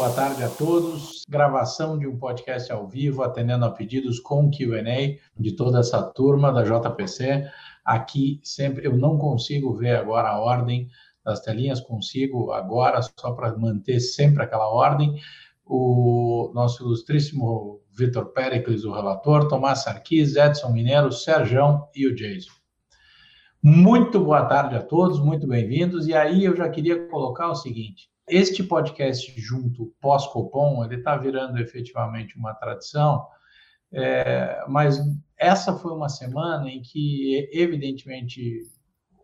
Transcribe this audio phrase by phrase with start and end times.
[0.00, 1.26] boa tarde a todos.
[1.28, 6.50] Gravação de um podcast ao vivo, atendendo a pedidos com QA de toda essa turma
[6.50, 7.46] da JPC.
[7.84, 10.88] Aqui sempre eu não consigo ver agora a ordem
[11.22, 15.20] das telinhas, consigo agora, só para manter sempre aquela ordem.
[15.66, 22.52] O nosso ilustríssimo Vitor Pericles, o relator, Tomás Sarquis, Edson Mineiro, Serjão e o Jason.
[23.62, 26.08] Muito boa tarde a todos, muito bem-vindos.
[26.08, 31.58] E aí eu já queria colocar o seguinte: este podcast junto pós-Copom, ele está virando
[31.58, 33.26] efetivamente uma tradição,
[33.92, 35.00] é, mas
[35.36, 38.60] essa foi uma semana em que, evidentemente,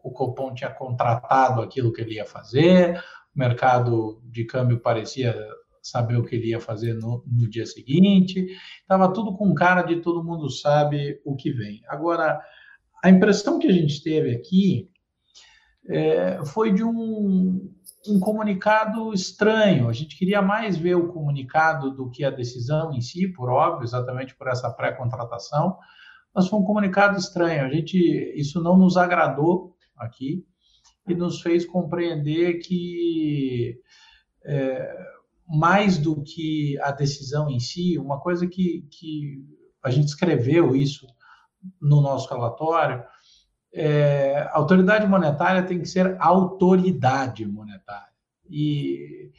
[0.02, 2.98] o Copom tinha contratado aquilo que ele ia fazer,
[3.34, 5.36] o mercado de câmbio parecia
[5.82, 8.48] saber o que ele ia fazer no, no dia seguinte,
[8.80, 11.82] estava tudo com cara de todo mundo sabe o que vem.
[11.86, 12.40] Agora,
[13.04, 14.90] a impressão que a gente teve aqui
[15.88, 17.72] é, foi de um,
[18.08, 19.88] um comunicado estranho.
[19.88, 23.84] A gente queria mais ver o comunicado do que a decisão em si, por óbvio,
[23.84, 25.76] exatamente por essa pré-contratação,
[26.34, 27.64] mas foi um comunicado estranho.
[27.64, 27.96] A gente,
[28.36, 30.44] isso não nos agradou aqui
[31.08, 33.80] e nos fez compreender que
[34.44, 34.96] é,
[35.48, 39.44] mais do que a decisão em si, uma coisa que, que
[39.82, 41.06] a gente escreveu isso
[41.80, 43.04] no nosso relatório,
[43.72, 47.65] é, a autoridade monetária tem que ser autoridade monetária.
[48.48, 49.30] E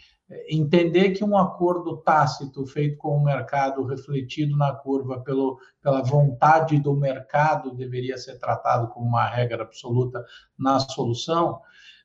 [0.50, 6.80] entender que um acordo tácito feito com o mercado, refletido na curva pelo, pela vontade
[6.80, 10.24] do mercado, deveria ser tratado como uma regra absoluta
[10.58, 11.62] na solução,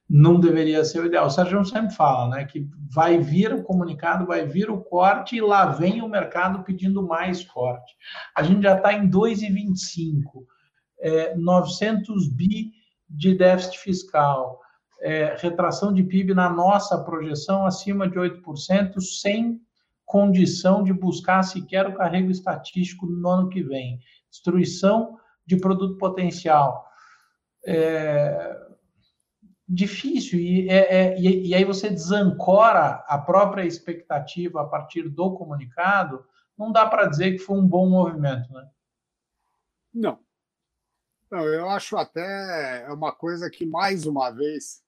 [0.09, 1.27] não deveria ser o ideal.
[1.27, 5.41] O Sérgio sempre fala né, que vai vir o comunicado, vai vir o corte e
[5.41, 7.97] lá vem o mercado pedindo mais corte.
[8.37, 10.45] A gente já está em 2,25
[11.01, 12.73] é, 900 bi
[13.09, 14.61] de déficit fiscal,
[15.03, 19.61] é, retração de PIB na nossa projeção acima de 8%, sem
[20.05, 24.01] condição de buscar sequer o carrego estatístico no ano que vem.
[24.31, 26.87] Destruição de produto potencial.
[27.67, 28.67] É,
[29.69, 35.35] difícil, e, é, é, e, e aí você desancora a própria expectativa a partir do
[35.35, 36.25] comunicado,
[36.57, 38.69] não dá para dizer que foi um bom movimento, né?
[39.95, 40.19] Não,
[41.33, 44.85] não, eu acho até é uma coisa que, mais uma vez,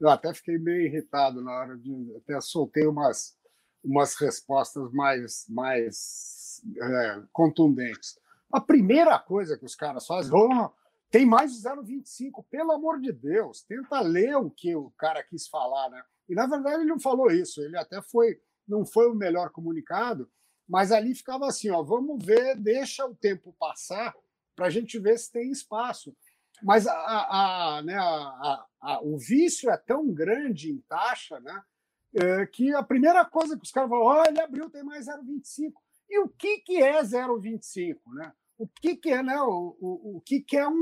[0.00, 2.16] eu até fiquei meio irritado na hora de.
[2.16, 3.36] Até soltei umas,
[3.84, 8.18] umas respostas mais, mais é, contundentes.
[8.50, 10.70] A primeira coisa que os caras fazem, oh,
[11.10, 15.46] tem mais de 0,25, pelo amor de Deus, tenta ler o que o cara quis
[15.46, 16.02] falar, né?
[16.28, 20.30] E na verdade ele não falou isso, ele até foi, não foi o melhor comunicado,
[20.68, 24.14] mas ali ficava assim, ó, vamos ver, deixa o tempo passar
[24.54, 26.14] para a gente ver se tem espaço.
[26.62, 31.62] Mas a, a, né, a, o vício é tão grande em taxa né,
[32.14, 35.72] é, que a primeira coisa que os caras falam, olha, ele abriu, tem mais 0,25.
[36.08, 37.96] E o que, que é 0,25?
[38.14, 38.32] Né?
[38.58, 39.40] O que, que é, né?
[39.40, 40.72] O, o, o que, que é um,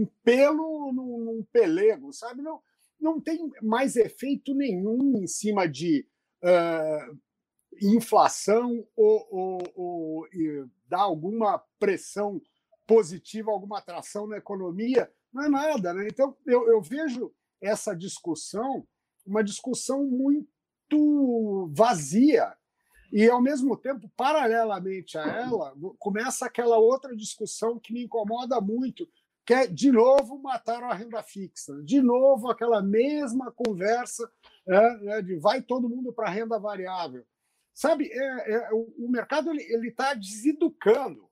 [0.00, 2.40] um pelo num, num, pelego, sabe?
[2.40, 2.62] Não,
[3.00, 6.06] não tem mais efeito nenhum em cima de
[6.42, 7.18] uh,
[7.82, 10.28] inflação ou, ou, ou
[10.88, 12.40] dar alguma pressão
[12.86, 15.94] positiva, alguma atração na economia, não é nada.
[15.94, 16.08] Né?
[16.10, 18.86] Então, eu, eu vejo essa discussão
[19.26, 22.54] uma discussão muito vazia.
[23.12, 29.08] E, ao mesmo tempo, paralelamente a ela, começa aquela outra discussão que me incomoda muito,
[29.44, 31.80] que é, de novo, matar a renda fixa.
[31.82, 34.30] De novo, aquela mesma conversa
[34.68, 37.24] é, de vai todo mundo para a renda variável.
[37.72, 41.28] Sabe, é, é, o, o mercado ele está deseducando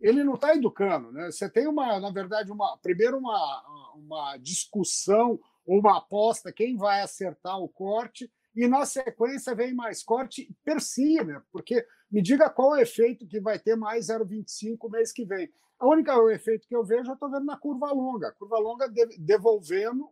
[0.00, 1.12] ele não está educando.
[1.12, 1.30] Né?
[1.30, 7.00] Você tem uma, na verdade, uma primeiro uma, uma discussão ou uma aposta quem vai
[7.00, 11.42] acertar o corte e na sequência vem mais corte per si, né?
[11.50, 15.50] Porque me diga qual é o efeito que vai ter mais 0,25 mês que vem.
[15.78, 18.58] A única o efeito que eu vejo eu estou vendo na curva longa, a curva
[18.58, 18.88] longa
[19.18, 20.08] devolvendo,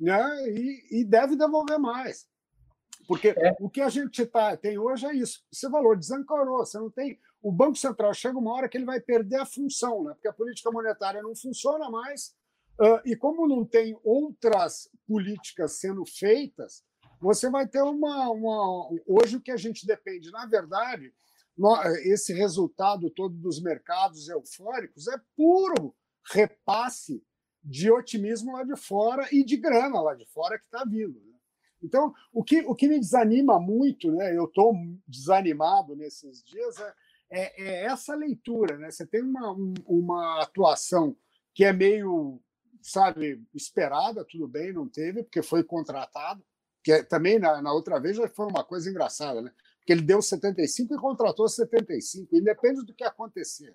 [0.00, 0.48] né?
[0.48, 2.26] E, e deve devolver mais.
[3.06, 3.54] Porque é.
[3.60, 5.44] o que a gente tá, tem hoje é isso.
[5.52, 9.00] Esse valor desancorou, você não tem o Banco Central chega uma hora que ele vai
[9.00, 10.14] perder a função, né?
[10.14, 12.34] porque a política monetária não funciona mais,
[12.80, 16.84] uh, e como não tem outras políticas sendo feitas,
[17.20, 18.88] você vai ter uma, uma.
[19.06, 21.12] Hoje, o que a gente depende, na verdade,
[22.04, 25.94] esse resultado todo dos mercados eufóricos é puro
[26.32, 27.22] repasse
[27.62, 31.20] de otimismo lá de fora e de grana lá de fora que está vindo.
[31.20, 31.38] Né?
[31.80, 34.36] Então, o que, o que me desanima muito, né?
[34.36, 34.74] eu estou
[35.06, 36.92] desanimado nesses dias, é
[37.32, 38.90] é, é essa leitura, né?
[38.90, 41.16] Você tem uma, um, uma atuação
[41.54, 42.40] que é meio,
[42.82, 46.44] sabe, esperada, tudo bem, não teve, porque foi contratado,
[46.84, 49.50] que é, também na, na, outra vez já foi uma coisa engraçada, né?
[49.78, 53.74] Porque ele deu 75 e contratou 75, independe do que acontecer.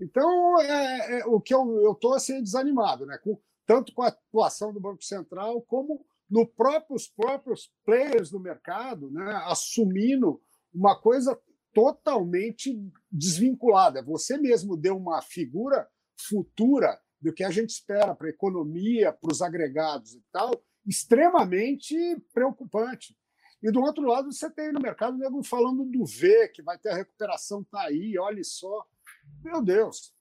[0.00, 3.18] Então, é, é o que eu estou assim, desanimado, né?
[3.18, 9.10] Com, tanto com a atuação do Banco Central, como no próprios próprios players do mercado,
[9.10, 9.42] né?
[9.46, 10.40] assumindo
[10.74, 11.38] uma coisa
[11.76, 12.74] totalmente
[13.12, 14.02] desvinculada.
[14.02, 15.86] Você mesmo deu uma figura
[16.18, 20.50] futura do que a gente espera para a economia, para os agregados e tal,
[20.86, 21.94] extremamente
[22.32, 23.14] preocupante.
[23.62, 26.88] E do outro lado, você tem no mercado nego falando do V, que vai ter
[26.88, 28.86] a recuperação, tá aí, olhe só.
[29.44, 30.14] Meu Deus.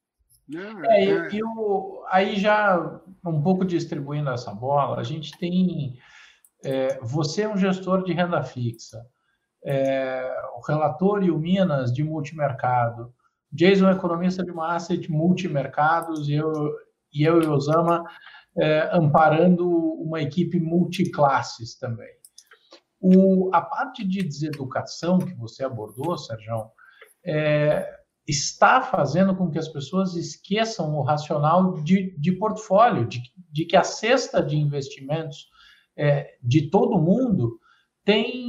[0.49, 0.73] Né?
[0.89, 1.29] É, é...
[1.31, 5.97] E, o, aí já um pouco distribuindo essa bola, a gente tem.
[6.65, 9.05] É, você é um gestor de renda fixa,
[9.65, 13.13] é, o relator e o Minas de multimercado,
[13.51, 16.51] Jason é economista de uma asset multimercados e eu,
[17.13, 18.03] e eu e Osama
[18.57, 22.09] é, amparando uma equipe multiclasses também.
[22.99, 26.69] O, a parte de deseducação que você abordou, Sérgio,
[27.25, 27.87] é,
[28.27, 33.21] está fazendo com que as pessoas esqueçam o racional de, de portfólio, de,
[33.51, 35.49] de que a cesta de investimentos
[35.97, 37.59] é, de todo mundo
[38.03, 38.44] tem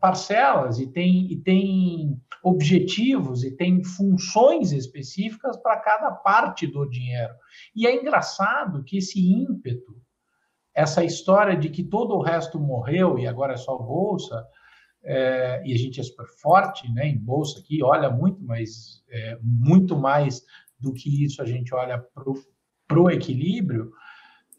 [0.00, 7.34] parcelas e tem, e tem objetivos e tem funções específicas para cada parte do dinheiro.
[7.74, 10.00] E é engraçado que esse ímpeto,
[10.74, 14.46] essa história de que todo o resto morreu e agora é só bolsa,
[15.02, 19.38] é, e a gente é super forte né, em bolsa aqui, olha muito, mas é,
[19.42, 20.42] muito mais
[20.78, 23.92] do que isso a gente olha para o equilíbrio.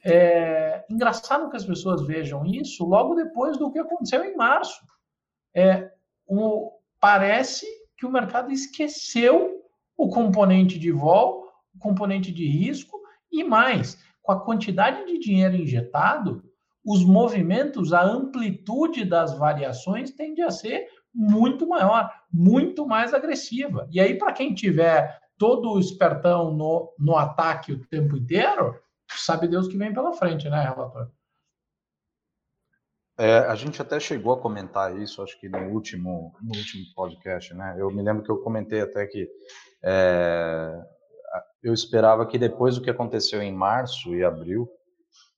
[0.03, 4.81] É engraçado que as pessoas vejam isso logo depois do que aconteceu em março.
[5.55, 5.91] É,
[6.25, 7.65] o, parece
[7.97, 9.61] que o mercado esqueceu
[9.95, 11.45] o componente de vol,
[11.75, 12.99] o componente de risco
[13.31, 16.43] e mais, com a quantidade de dinheiro injetado,
[16.83, 23.87] os movimentos, a amplitude das variações tende a ser muito maior, muito mais agressiva.
[23.91, 28.75] E aí, para quem tiver todo o espertão no, no ataque o tempo inteiro,
[29.17, 31.09] sabe Deus que vem pela frente, né, relator?
[33.17, 37.53] É, a gente até chegou a comentar isso, acho que no último, no último podcast,
[37.53, 37.75] né?
[37.77, 39.29] Eu me lembro que eu comentei até que
[39.83, 40.81] é,
[41.61, 44.67] eu esperava que depois do que aconteceu em março e abril,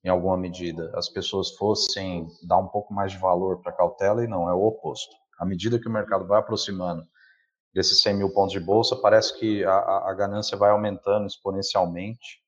[0.02, 4.24] em alguma medida, as pessoas fossem dar um pouco mais de valor para a cautela
[4.24, 5.14] e não, é o oposto.
[5.38, 7.02] À medida que o mercado vai aproximando
[7.74, 12.43] desses 100 mil pontos de bolsa, parece que a, a ganância vai aumentando exponencialmente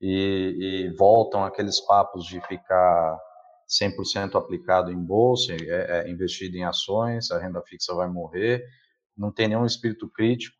[0.00, 3.18] e, e voltam aqueles papos de ficar
[3.68, 5.56] 100% aplicado em bolsa, é,
[6.06, 8.64] é, investido em ações, a renda fixa vai morrer,
[9.16, 10.56] não tem nenhum espírito crítico.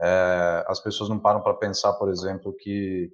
[0.00, 3.12] É, as pessoas não param para pensar, por exemplo, que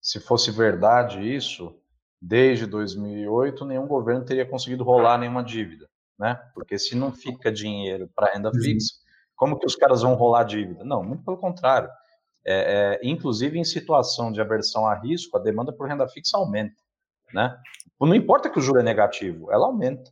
[0.00, 1.74] se fosse verdade isso,
[2.20, 5.88] desde 2008 nenhum governo teria conseguido rolar nenhuma dívida,
[6.18, 6.40] né?
[6.54, 8.60] Porque se não fica dinheiro para renda uhum.
[8.60, 8.94] fixa,
[9.36, 10.84] como que os caras vão rolar dívida?
[10.84, 11.88] Não, muito pelo contrário.
[12.46, 16.76] É, é, inclusive em situação de aversão a risco, a demanda por renda fixa aumenta,
[17.32, 17.56] né?
[17.98, 20.10] Não importa que o juro é negativo, ela aumenta.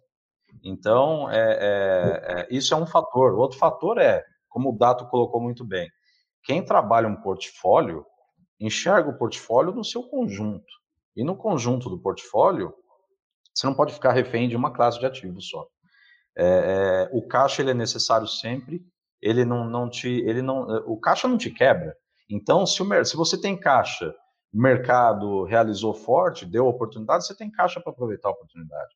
[0.62, 3.34] Então, é, é, é, isso é um fator.
[3.34, 5.90] O outro fator é, como o Dato colocou muito bem,
[6.44, 8.06] quem trabalha um portfólio
[8.58, 10.72] enxerga o portfólio no seu conjunto.
[11.16, 12.72] E no conjunto do portfólio,
[13.54, 15.66] você não pode ficar refém de uma classe de ativos só.
[16.36, 18.82] É, é, o caixa ele é necessário sempre.
[19.20, 21.96] Ele não, não te, ele não, o caixa não te quebra.
[22.32, 24.14] Então, se, o, se você tem caixa,
[24.52, 28.94] o mercado realizou forte, deu oportunidade, você tem caixa para aproveitar a oportunidade.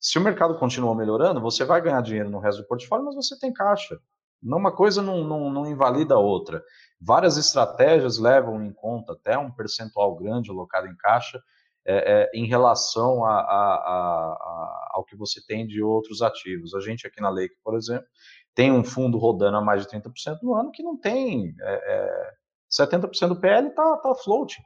[0.00, 3.38] Se o mercado continua melhorando, você vai ganhar dinheiro no resto do portfólio, mas você
[3.38, 4.00] tem caixa.
[4.42, 6.64] Uma coisa não, não, não invalida a outra.
[6.98, 11.38] Várias estratégias levam em conta até um percentual grande alocado em caixa
[11.84, 16.74] é, é, em relação a, a, a, ao que você tem de outros ativos.
[16.74, 18.06] A gente aqui na Lake, por exemplo,
[18.54, 22.39] tem um fundo rodando a mais de 30% no ano que não tem é,
[22.70, 24.56] 70% é, do PL está tá float.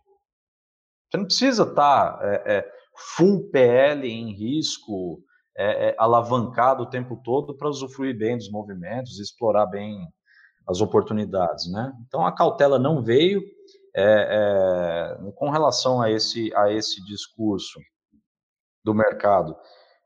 [1.10, 2.72] Você não precisa estar tá, é, é,
[3.16, 5.22] full PL em risco,
[5.96, 9.96] alavancado o tempo todo para usufruir bem dos movimentos, explorar bem
[10.66, 11.92] as oportunidades, né?
[12.06, 13.40] Então a cautela não veio
[13.94, 17.78] é, é, com relação a esse a esse discurso
[18.84, 19.56] do mercado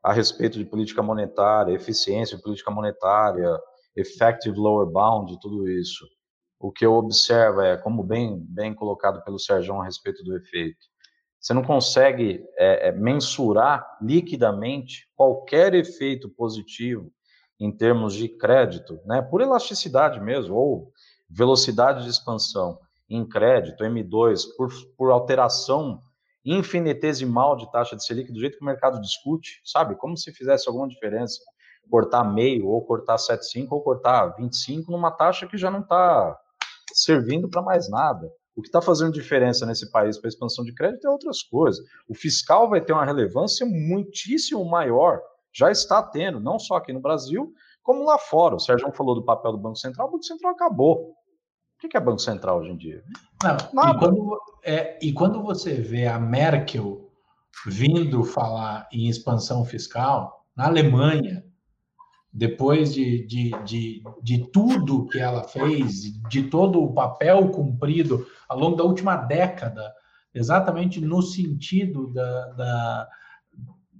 [0.03, 3.49] a respeito de política monetária, eficiência de política monetária,
[3.95, 6.05] effective lower bound, tudo isso.
[6.59, 10.85] O que eu observo é, como bem bem colocado pelo Sérgio a respeito do efeito,
[11.39, 17.11] você não consegue é, é mensurar liquidamente qualquer efeito positivo
[17.59, 20.93] em termos de crédito, né, por elasticidade mesmo, ou
[21.29, 26.01] velocidade de expansão em crédito, M2, por, por alteração
[26.45, 29.95] infinitesimal de taxa de Selic, do jeito que o mercado discute, sabe?
[29.95, 31.39] Como se fizesse alguma diferença
[31.89, 36.39] cortar meio, ou cortar 7,5, ou cortar 25 numa taxa que já não está
[37.03, 38.29] servindo para mais nada.
[38.55, 41.83] O que está fazendo diferença nesse país para a expansão de crédito é outras coisas.
[42.07, 45.21] O fiscal vai ter uma relevância muitíssimo maior,
[45.53, 48.55] já está tendo, não só aqui no Brasil, como lá fora.
[48.55, 51.13] O Sérgio falou do papel do Banco Central, o Banco Central acabou.
[51.81, 53.01] O que é Banco Central hoje em dia?
[53.73, 57.09] Não, e, quando, é, e quando você vê a Merkel
[57.65, 61.45] vindo falar em expansão fiscal, na Alemanha,
[62.31, 68.59] depois de, de, de, de, tudo que ela fez, de todo o papel cumprido ao
[68.59, 69.93] longo da última década,
[70.33, 73.07] exatamente no sentido da, da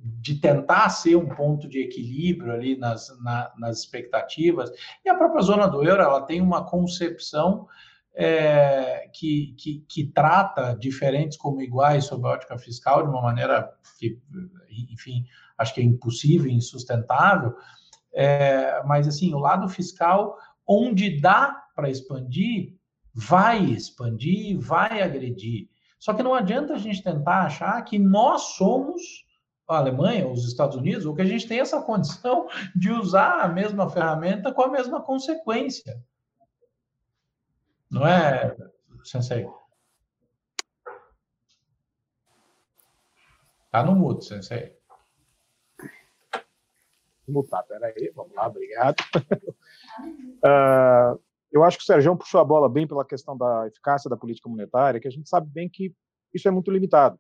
[0.02, 4.72] de tentar ser um ponto de equilíbrio ali nas, na, nas expectativas.
[5.04, 7.68] E a própria zona do euro ela tem uma concepção
[8.16, 13.72] é, que, que, que, trata diferentes como iguais sob a ótica fiscal de uma maneira
[13.98, 14.20] que,
[14.90, 15.26] enfim,
[15.58, 17.56] acho que é impossível, insustentável.
[18.14, 20.38] É, mas assim, o lado fiscal,
[20.68, 22.76] onde dá para expandir,
[23.14, 25.70] vai expandir, vai agredir.
[26.00, 29.28] Só que não adianta a gente tentar achar que nós somos
[29.68, 33.48] a Alemanha, os Estados Unidos, ou que a gente tem essa condição de usar a
[33.48, 36.04] mesma ferramenta com a mesma consequência.
[37.90, 38.56] Não é,
[39.04, 39.48] Sensei?
[43.70, 44.79] Tá no mudo, Sensei.
[47.30, 48.98] Mutar, peraí, vamos lá, obrigado.
[50.44, 51.20] uh,
[51.52, 54.50] eu acho que o Sérgio puxou a bola bem pela questão da eficácia da política
[54.50, 55.94] monetária, que a gente sabe bem que
[56.34, 57.20] isso é muito limitado.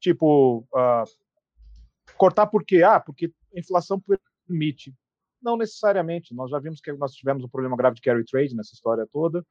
[0.00, 1.04] Tipo, uh,
[2.16, 2.82] Cortar por quê?
[2.82, 4.00] Ah, porque a inflação
[4.46, 4.94] permite.
[5.42, 6.34] Não necessariamente.
[6.34, 9.44] Nós já vimos que nós tivemos um problema grave de carry trade nessa história toda.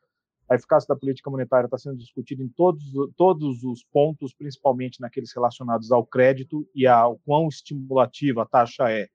[0.49, 2.83] A eficácia da política monetária está sendo discutida em todos,
[3.15, 9.07] todos os pontos, principalmente naqueles relacionados ao crédito e ao quão estimulativa a taxa é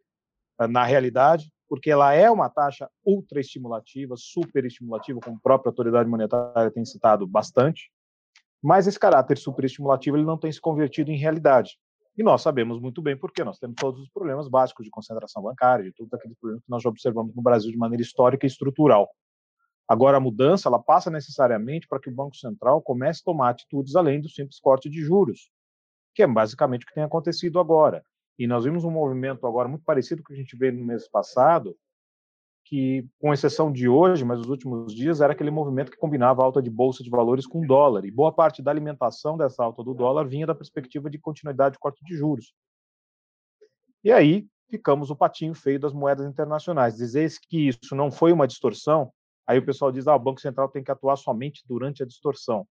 [0.67, 6.09] na realidade, porque ela é uma taxa ultra estimulativa, super estimulativa, como a própria autoridade
[6.09, 7.91] monetária tem citado bastante,
[8.63, 11.79] mas esse caráter super estimulativo ele não tem se convertido em realidade.
[12.17, 15.85] E nós sabemos muito bem porque nós temos todos os problemas básicos de concentração bancária,
[15.85, 19.09] de tudo aqueles problemas que nós já observamos no Brasil de maneira histórica e estrutural.
[19.87, 23.95] Agora, a mudança ela passa necessariamente para que o Banco Central comece a tomar atitudes
[23.95, 25.49] além do simples corte de juros,
[26.13, 28.03] que é basicamente o que tem acontecido agora.
[28.39, 30.85] E nós vimos um movimento agora muito parecido com o que a gente veio no
[30.85, 31.77] mês passado,
[32.65, 36.45] que, com exceção de hoje, mas os últimos dias, era aquele movimento que combinava a
[36.45, 38.05] alta de bolsa de valores com dólar.
[38.05, 41.79] E boa parte da alimentação dessa alta do dólar vinha da perspectiva de continuidade de
[41.79, 42.53] corte de juros.
[44.05, 46.97] E aí ficamos o patinho feio das moedas internacionais.
[46.97, 49.11] Dizer que isso não foi uma distorção,
[49.47, 52.67] aí o pessoal diz: ah, o Banco Central tem que atuar somente durante a distorção.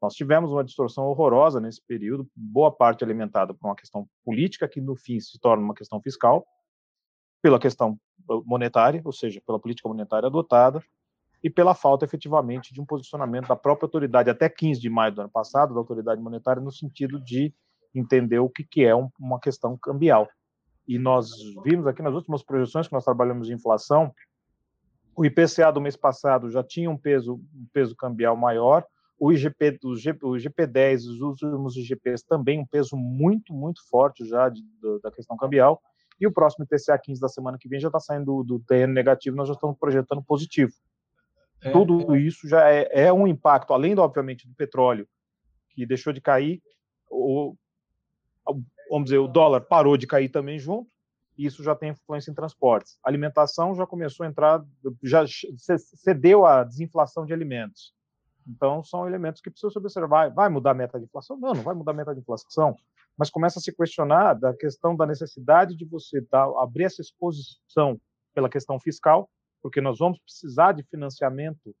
[0.00, 4.80] Nós tivemos uma distorção horrorosa nesse período, boa parte alimentada por uma questão política, que
[4.80, 6.46] no fim se torna uma questão fiscal,
[7.42, 7.98] pela questão
[8.46, 10.82] monetária, ou seja, pela política monetária adotada,
[11.42, 15.20] e pela falta efetivamente de um posicionamento da própria autoridade, até 15 de maio do
[15.22, 17.52] ano passado, da autoridade monetária, no sentido de
[17.94, 20.28] entender o que, é um, uma questão cambial.
[20.86, 21.30] E nós
[21.64, 24.14] vimos aqui nas últimas projeções que nós trabalhamos de inflação,
[25.16, 28.86] o IPCA do mês passado já tinha um peso, um peso cambial maior,
[29.20, 34.24] o IGP, o, G, o IGP-10, os últimos IGPs também um peso muito, muito forte
[34.26, 34.62] já de,
[35.02, 35.78] da questão cambial,
[36.18, 38.94] e o próximo IPCA 15 da semana que vem já está saindo do, do terreno
[38.94, 40.72] negativo, nós já estamos projetando positivo.
[41.62, 42.18] É, Tudo é.
[42.18, 45.06] isso já é, é, um impacto, além, obviamente, do petróleo,
[45.68, 46.62] que deixou de cair,
[47.10, 47.54] o,
[48.88, 50.90] vamos dizer, o dólar parou de cair também junto,
[51.36, 52.98] e isso já tem influência em transportes.
[53.04, 54.64] A alimentação já começou a entrar,
[55.02, 55.26] já
[55.66, 57.92] cedeu a desinflação de alimentos.
[58.46, 60.30] Então, são elementos que precisam se observar.
[60.30, 61.36] Vai mudar a meta de inflação?
[61.38, 62.76] Não, não vai mudar a meta de inflação
[63.20, 68.00] mas começa a se questionar da questão da necessidade de você dar, abrir essa exposição
[68.34, 69.28] pela questão fiscal,
[69.62, 71.76] porque nós vamos precisar de financiamento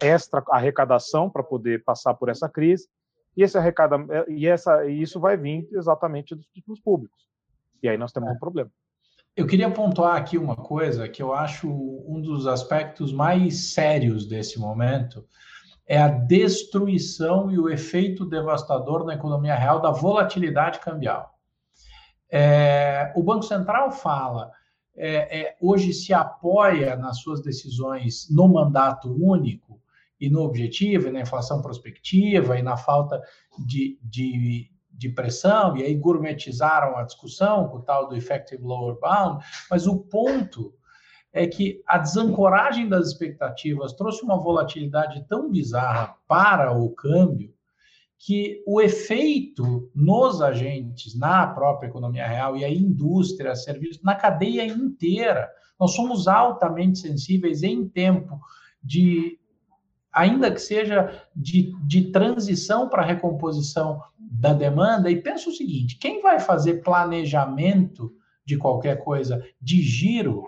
[0.00, 2.88] extra arrecadação para poder passar por essa crise,
[3.36, 3.96] e esse arrecada
[4.28, 7.28] e essa e isso vai vir exatamente dos títulos públicos.
[7.82, 8.32] E aí nós temos é.
[8.32, 8.70] um problema.
[9.36, 14.58] Eu queria pontuar aqui uma coisa que eu acho um dos aspectos mais sérios desse
[14.58, 15.26] momento,
[15.90, 21.34] é a destruição e o efeito devastador na economia real da volatilidade cambial.
[22.30, 24.52] É, o Banco Central fala,
[24.96, 29.82] é, é, hoje se apoia nas suas decisões no mandato único
[30.20, 33.20] e no objetivo, e na inflação prospectiva e na falta
[33.66, 38.96] de, de, de pressão, e aí gourmetizaram a discussão com o tal do effective lower
[39.00, 40.72] bound, mas o ponto
[41.32, 47.54] é que a desancoragem das expectativas trouxe uma volatilidade tão bizarra para o câmbio
[48.20, 54.66] que o efeito nos agentes, na própria economia real e a indústria, serviços, na cadeia
[54.66, 58.38] inteira, nós somos altamente sensíveis em tempo
[58.82, 59.38] de,
[60.12, 65.10] ainda que seja de, de transição para recomposição da demanda.
[65.10, 68.12] E pensa o seguinte: quem vai fazer planejamento
[68.44, 70.46] de qualquer coisa de giro,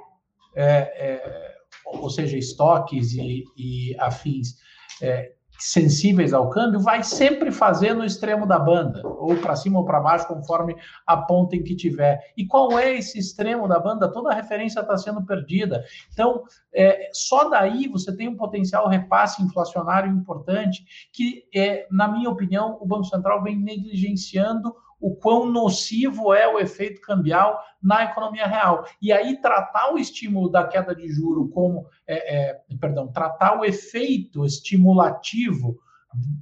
[0.54, 1.54] é, é,
[1.86, 4.56] ou seja, estoques e, e afins,
[5.00, 5.32] é,
[5.62, 10.00] sensíveis ao câmbio, vai sempre fazer no extremo da banda, ou para cima ou para
[10.00, 10.74] baixo, conforme
[11.06, 12.32] a ponta em que tiver.
[12.36, 14.10] E qual é esse extremo da banda?
[14.10, 15.84] Toda a referência está sendo perdida.
[16.12, 16.42] Então,
[16.74, 22.76] é, só daí você tem um potencial repasse inflacionário importante, que, é, na minha opinião,
[22.80, 28.86] o Banco Central vem negligenciando o quão nocivo é o efeito cambial na economia real.
[29.02, 33.64] E aí tratar o estímulo da queda de juro como, é, é, perdão, tratar o
[33.64, 35.76] efeito estimulativo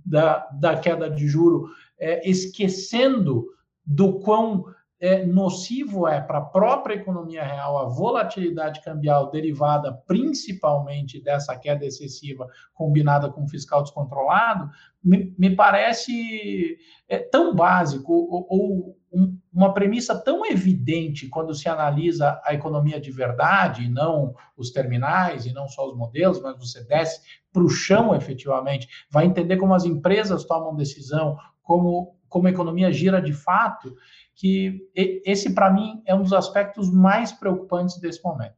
[0.05, 3.47] da, da queda de juro, é, esquecendo
[3.87, 4.67] do quão
[5.01, 11.87] é, nocivo é para a própria economia real a volatilidade cambial derivada principalmente dessa queda
[11.87, 14.69] excessiva combinada com fiscal descontrolado,
[15.03, 16.77] me, me parece
[17.09, 23.01] é, tão básico ou, ou um, uma premissa tão evidente quando se analisa a economia
[23.01, 27.21] de verdade, e não os terminais, e não só os modelos, mas você desce
[27.53, 32.91] para o chão efetivamente, vai entender como as empresas tomam decisão, como, como a economia
[32.91, 33.95] gira de fato,
[34.35, 38.55] que esse, para mim, é um dos aspectos mais preocupantes desse momento.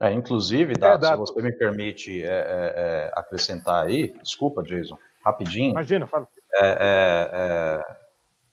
[0.00, 4.96] É, inclusive, Dato, é, se você me permite é, é, é, acrescentar aí, desculpa, Jason,
[5.24, 5.72] rapidinho.
[5.72, 6.26] Imagina, fala.
[6.56, 7.82] É,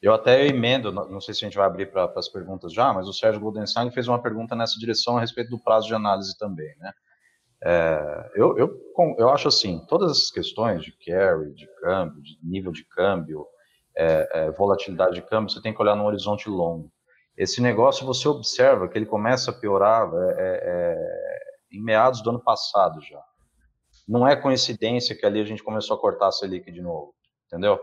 [0.01, 3.07] eu até emendo, não sei se a gente vai abrir para as perguntas já, mas
[3.07, 6.75] o Sérgio Goldensang fez uma pergunta nessa direção a respeito do prazo de análise também,
[6.79, 6.91] né?
[8.35, 8.77] Eu, eu,
[9.17, 13.45] eu acho assim, todas essas questões de carry, de câmbio, de nível de câmbio,
[13.95, 16.91] é, é, volatilidade de câmbio, você tem que olhar num horizonte longo.
[17.37, 22.29] Esse negócio você observa que ele começa a piorar é, é, é, em meados do
[22.29, 23.21] ano passado já.
[24.07, 27.13] Não é coincidência que ali a gente começou a cortar a Selic de novo,
[27.47, 27.79] entendeu?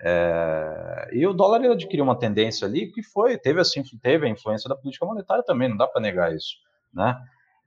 [0.00, 4.28] É, e o dólar ele adquiriu uma tendência ali que foi teve assim teve a
[4.28, 6.56] influência da política monetária também, não dá para negar isso,
[6.92, 7.18] né?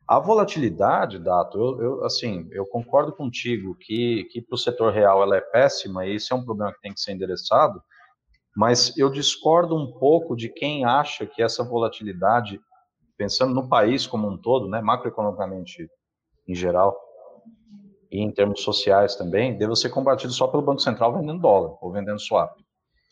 [0.09, 5.21] A volatilidade, Dato, eu, eu, assim, eu concordo contigo que, que para o setor real
[5.21, 7.79] ela é péssima e isso é um problema que tem que ser endereçado,
[8.57, 12.59] mas eu discordo um pouco de quem acha que essa volatilidade,
[13.15, 15.87] pensando no país como um todo, né, macroeconomicamente
[16.47, 16.99] em geral,
[18.11, 21.91] e em termos sociais também, deve ser combatido só pelo Banco Central vendendo dólar ou
[21.91, 22.57] vendendo swap.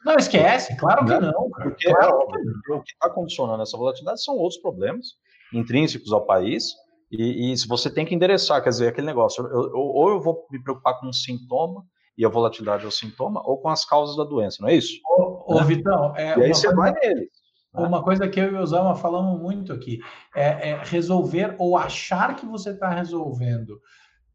[0.03, 1.19] Não, esquece, claro que né?
[1.19, 1.51] não.
[1.51, 1.69] Cara.
[1.69, 2.27] Porque claro.
[2.71, 5.09] é o que está condicionando essa volatilidade são outros problemas
[5.53, 6.73] intrínsecos ao país,
[7.11, 10.45] e, e você tem que endereçar, quer dizer, aquele negócio, eu, eu, ou eu vou
[10.51, 11.85] me preocupar com um sintoma,
[12.17, 14.99] e a volatilidade é o sintoma, ou com as causas da doença, não é isso?
[15.05, 15.65] Ô, ô né?
[15.65, 17.29] Vitão, é e aí você coisa, vai nele.
[17.73, 17.87] Né?
[17.87, 19.99] Uma coisa que eu e o Osama falamos muito aqui
[20.35, 23.79] é, é resolver ou achar que você está resolvendo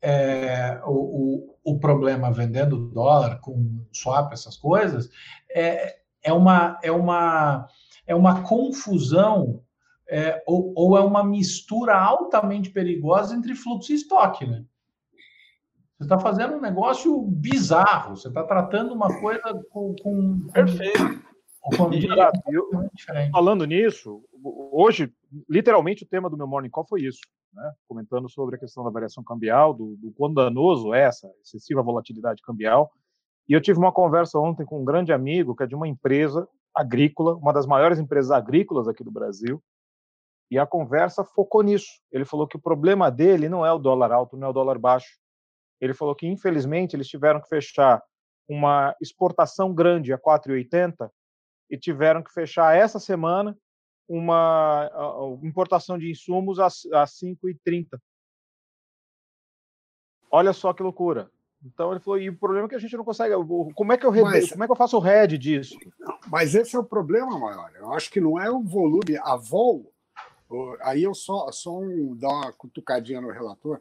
[0.01, 5.09] é, o, o, o, problema vendendo dólar com swap, essas coisas,
[5.55, 7.69] é, é, uma, é, uma,
[8.07, 9.63] é uma confusão
[10.12, 14.62] é, ou, ou, é uma mistura altamente perigosa entre fluxo e estoque, né?
[15.96, 19.96] Você está fazendo um negócio bizarro, você está tratando uma coisa com.
[20.03, 21.22] com Perfeito.
[21.62, 24.22] Com, com falando nisso,
[24.70, 25.11] hoje,
[25.48, 27.20] literalmente, o tema do meu Morning Call foi isso,
[27.55, 27.72] né?
[27.88, 32.42] comentando sobre a questão da variação cambial, do, do quão danoso é essa excessiva volatilidade
[32.42, 32.92] cambial.
[33.48, 36.46] E eu tive uma conversa ontem com um grande amigo, que é de uma empresa
[36.75, 39.62] agrícola, uma das maiores empresas agrícolas aqui do Brasil,
[40.53, 41.88] e a conversa focou nisso.
[42.12, 44.79] Ele falou que o problema dele não é o dólar alto, não é o dólar
[44.79, 45.19] baixo.
[45.81, 48.03] Ele falou que, infelizmente, eles tiveram que fechar
[48.47, 51.11] uma exportação grande a 4,80
[51.71, 53.57] e tiveram que fechar essa semana
[54.07, 54.91] uma
[55.43, 57.99] importação de insumos a, a 5,30.
[60.31, 61.31] Olha só que loucura.
[61.65, 63.35] Então ele falou, e o problema é que a gente não consegue.
[63.75, 65.79] Como é que eu, mas, como é que eu faço o head disso?
[66.31, 67.73] Mas esse é o problema maior.
[67.75, 69.91] Eu acho que não é o volume, a vol.
[70.83, 73.81] Aí eu só, só um, dar uma cutucadinha no relator.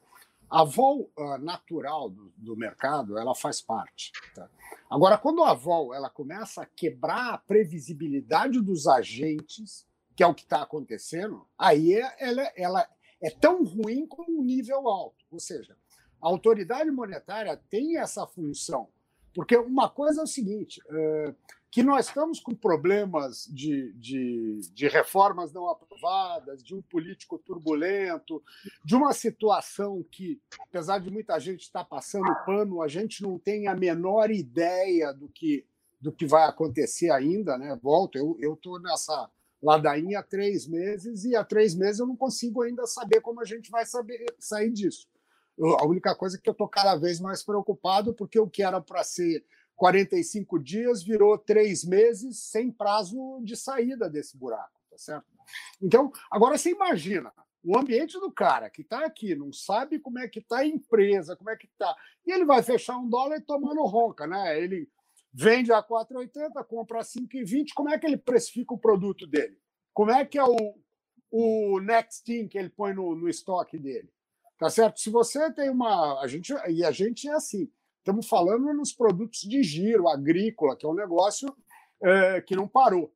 [0.50, 4.12] A vol uh, natural do, do, mercado, ela faz parte.
[4.36, 4.50] Tá?
[4.90, 10.34] Agora, quando a vol ela começa a quebrar a previsibilidade dos agentes, que é o
[10.34, 12.90] que está acontecendo, aí é, ela, ela
[13.22, 15.24] é tão ruim como um nível alto.
[15.32, 15.78] Ou seja,
[16.22, 18.90] a autoridade monetária tem essa função.
[19.34, 21.36] Porque uma coisa é o seguinte: uh,
[21.72, 28.44] que nós estamos com problemas de, de, de, reformas não aprovadas, de um político turbulento,
[28.84, 33.68] de uma situação que, apesar de muita gente estar passando pano, a gente não tem
[33.68, 35.66] a menor ideia do que,
[36.00, 37.58] do que vai acontecer ainda.
[37.58, 37.80] Né?
[37.82, 39.32] Volto, eu estou nessa
[39.64, 43.46] ladainha há três meses e há três meses eu não consigo ainda saber como a
[43.46, 45.08] gente vai saber, sair disso.
[45.58, 48.62] Eu, a única coisa é que eu estou cada vez mais preocupado, porque o que
[48.62, 49.46] era para ser
[49.82, 55.26] 45 dias virou três meses sem prazo de saída desse buraco, tá certo?
[55.82, 60.28] Então, agora você imagina o ambiente do cara que está aqui, não sabe como é
[60.28, 63.82] que está a empresa, como é que está, e ele vai fechar um dólar tomando
[63.82, 64.62] ronca, né?
[64.62, 64.88] Ele
[65.34, 69.58] vende a 4,80, compra a 5,20, como é que ele precifica o produto dele?
[69.96, 70.76] Como é que é o,
[71.32, 74.14] o next thing que ele põe no, no estoque dele?
[74.60, 75.00] Tá certo?
[75.00, 76.22] Se você tem uma.
[76.22, 77.68] A gente, e a gente é assim
[78.02, 81.56] Estamos falando nos produtos de giro, agrícola, que é um negócio
[82.02, 83.14] é, que não parou.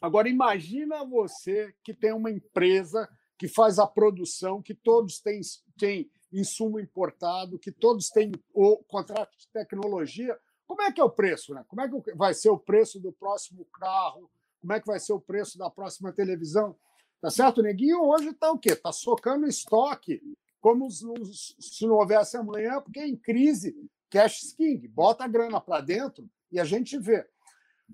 [0.00, 5.40] Agora, imagina você que tem uma empresa que faz a produção, que todos têm,
[5.78, 10.38] têm insumo importado, que todos têm o contrato de tecnologia.
[10.66, 11.54] Como é que é o preço?
[11.54, 11.64] Né?
[11.66, 14.30] Como é que vai ser o preço do próximo carro?
[14.60, 16.76] Como é que vai ser o preço da próxima televisão?
[17.22, 18.02] Tá certo, Neguinho?
[18.02, 18.72] Hoje está o quê?
[18.72, 20.20] Está socando estoque,
[20.60, 23.74] como se não houvesse amanhã, porque é em crise
[24.10, 27.26] cash king, bota a grana para dentro e a gente vê.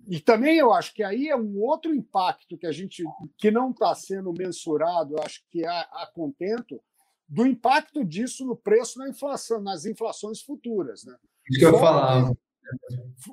[0.08, 3.02] E também eu acho que aí é um outro impacto que a gente
[3.36, 6.80] que não está sendo mensurado, acho que há, há contento
[7.28, 11.16] do impacto disso no preço na inflação, nas inflações futuras, né?
[11.48, 12.36] Isso que eu falava.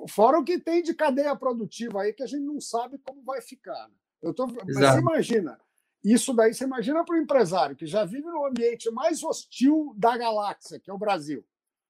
[0.08, 3.40] Fora o que tem de cadeia produtiva aí que a gente não sabe como vai
[3.40, 3.88] ficar.
[3.88, 3.94] Né?
[4.22, 5.58] Eu tô, mas você imagina,
[6.04, 10.16] isso daí você imagina para o empresário que já vive no ambiente mais hostil da
[10.16, 11.44] galáxia, que é o Brasil.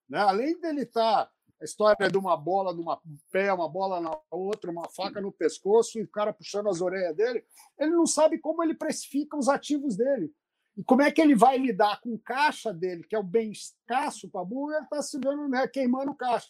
[0.08, 0.18] Né?
[0.18, 3.00] Além dele estar tá, a história de uma bola numa
[3.32, 7.16] pé, uma bola na outra, uma faca no pescoço e o cara puxando as orelhas
[7.16, 7.44] dele,
[7.78, 10.32] ele não sabe como ele precifica os ativos dele.
[10.76, 13.50] E como é que ele vai lidar com o caixa dele, que é o bem
[13.50, 16.48] escasso para burro, ele está se vendo né, queimando caixa,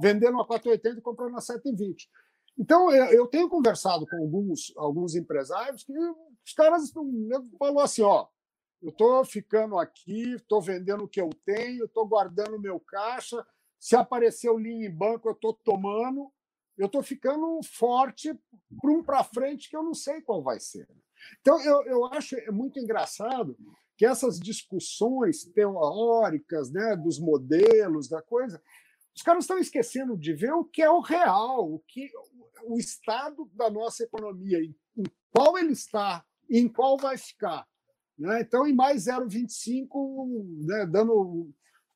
[0.00, 2.08] vendendo a 4,80 e comprando a 7,20.
[2.58, 6.90] Então, eu, tenho conversado com alguns, alguns empresários que os caras
[7.58, 8.26] falou assim: ó,
[8.80, 13.44] eu estou ficando aqui, estou vendendo o que eu tenho, estou guardando meu caixa.
[13.78, 16.32] Se aparecer o linha em banco, eu estou tomando.
[16.76, 18.32] Eu estou ficando forte
[18.80, 20.88] para um para frente que eu não sei qual vai ser.
[21.40, 23.56] Então, eu, eu acho muito engraçado
[23.96, 28.62] que essas discussões teóricas né, dos modelos, da coisa,
[29.12, 32.08] os caras estão esquecendo de ver o que é o real, o que
[32.62, 34.72] o estado da nossa economia, em
[35.32, 37.66] qual ele está, em qual vai ficar.
[38.18, 38.40] Né?
[38.40, 41.50] Então, em mais 0,25, né, dando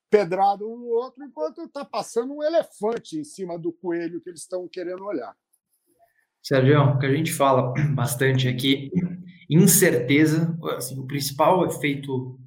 [0.08, 4.42] pedrado um no outro, enquanto está passando um elefante em cima do coelho que eles
[4.42, 5.34] estão querendo olhar.
[6.42, 8.90] Sérgio, o que a gente fala bastante aqui,
[9.48, 12.38] incerteza, assim, o principal efeito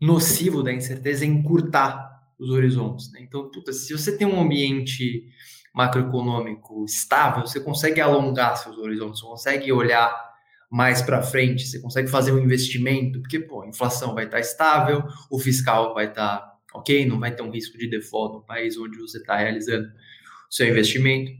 [0.00, 3.10] nocivo da incerteza é encurtar os horizontes.
[3.12, 3.20] Né?
[3.22, 5.28] Então, puta, se você tem um ambiente
[5.74, 10.33] macroeconômico estável, você consegue alongar seus horizontes, você consegue olhar
[10.74, 14.40] mais para frente, você consegue fazer um investimento, porque pô, a inflação vai estar tá
[14.40, 18.42] estável, o fiscal vai estar tá ok, não vai ter um risco de default no
[18.42, 21.30] país onde você está realizando o seu investimento.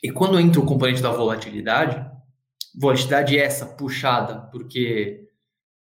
[0.00, 2.08] E quando entra o componente da volatilidade,
[2.78, 5.26] volatilidade é essa puxada, porque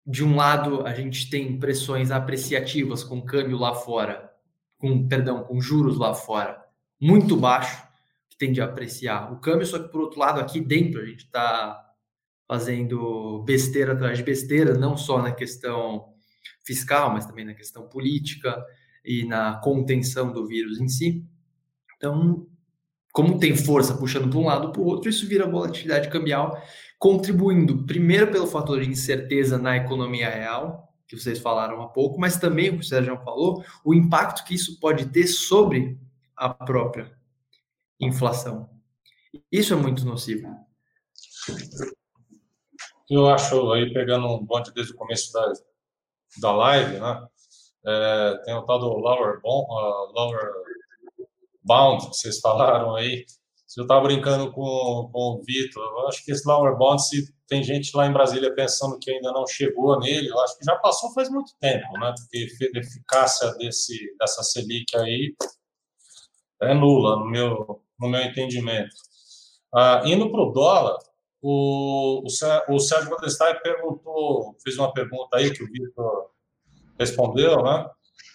[0.07, 4.31] de um lado a gente tem pressões apreciativas com câmbio lá fora,
[4.77, 6.63] com perdão, com juros lá fora
[6.97, 7.81] muito baixo,
[8.29, 11.25] que tende a apreciar o câmbio, só que por outro lado aqui dentro a gente
[11.25, 11.88] está
[12.49, 16.15] fazendo besteira atrás de besteira, não só na questão
[16.65, 18.59] fiscal, mas também na questão política
[19.05, 21.23] e na contenção do vírus em si.
[21.95, 22.47] Então,
[23.13, 26.59] como tem força puxando para um lado para o outro, isso vira volatilidade cambial,
[26.97, 32.37] contribuindo primeiro pelo fator de incerteza na economia real, que vocês falaram há pouco, mas
[32.37, 35.99] também, o que o Sérgio falou, o impacto que isso pode ter sobre
[36.35, 37.15] a própria
[37.99, 38.71] inflação.
[39.51, 40.47] Isso é muito nocivo
[43.15, 45.53] eu acho, aí pegando um bonde desde o começo da,
[46.41, 47.27] da live, né?
[47.85, 50.51] É, tem o tal do lower, bond, uh, lower
[51.63, 53.25] bound que vocês falaram aí.
[53.77, 55.83] Eu estava brincando com, com o Vitor.
[55.83, 59.31] Eu acho que esse lower bound, se tem gente lá em Brasília pensando que ainda
[59.31, 62.13] não chegou nele, eu acho que já passou faz muito tempo, né?
[62.17, 65.35] Porque a eficácia desse, dessa Selic aí
[66.61, 68.95] é nula, no meu, no meu entendimento.
[69.73, 70.97] Ah, indo para o dólar,
[71.41, 76.29] o, o, Sérgio Goldstein perguntou, fez uma pergunta aí que o Vitor
[76.99, 77.89] respondeu, né?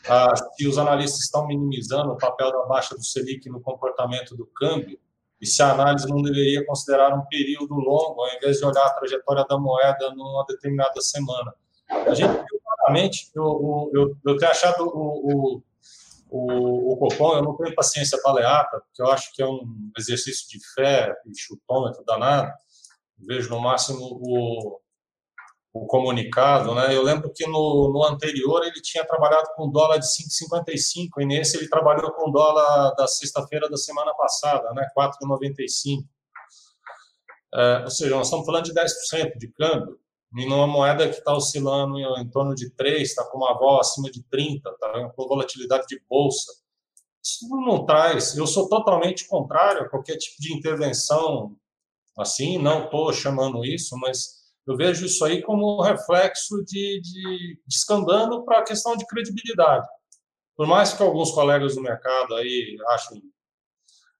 [0.08, 4.46] Ah, se os analistas estão minimizando o papel da baixa do Selic no comportamento do
[4.46, 4.98] câmbio.
[5.40, 8.94] e se a análise não deveria considerar um período longo, ao invés de olhar a
[8.94, 11.52] trajetória da moeda numa determinada semana.
[11.90, 15.62] A gente viu claramente, eu, eu, eu tenho achado o, o,
[16.30, 20.48] o, o Copom, eu não tenho paciência baleata, porque eu acho que é um exercício
[20.48, 22.52] de fé e chutômetro danado.
[23.18, 24.80] Vejo no máximo o,
[25.72, 26.94] o comunicado, né?
[26.94, 31.56] Eu lembro que no, no anterior ele tinha trabalhado com dólar de 5,55 e nesse
[31.56, 34.86] ele trabalhou com dólar da sexta-feira da semana passada, né?
[34.96, 36.04] 4,95.
[37.54, 39.98] É, ou seja, nós estamos falando de 10% de câmbio
[40.36, 43.78] e numa moeda que está oscilando em, em, torno de 3, está com uma vol
[43.78, 46.52] acima de 30, tá com volatilidade de bolsa.
[47.24, 48.36] Isso não traz.
[48.36, 51.56] Eu sou totalmente contrário a qualquer tipo de intervenção
[52.18, 57.60] assim, não estou chamando isso, mas eu vejo isso aí como um reflexo de, de
[57.66, 59.86] descambando para a questão de credibilidade.
[60.56, 63.22] Por mais que alguns colegas do mercado aí achem,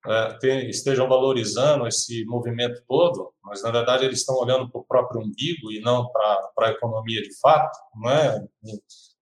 [0.07, 5.21] é, estejam valorizando esse movimento todo, mas na verdade eles estão olhando para o próprio
[5.23, 8.45] umbigo e não para a economia de fato, não é?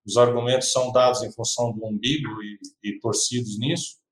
[0.05, 4.02] Os argumentos são dados em função do umbigo e, e torcidos nisso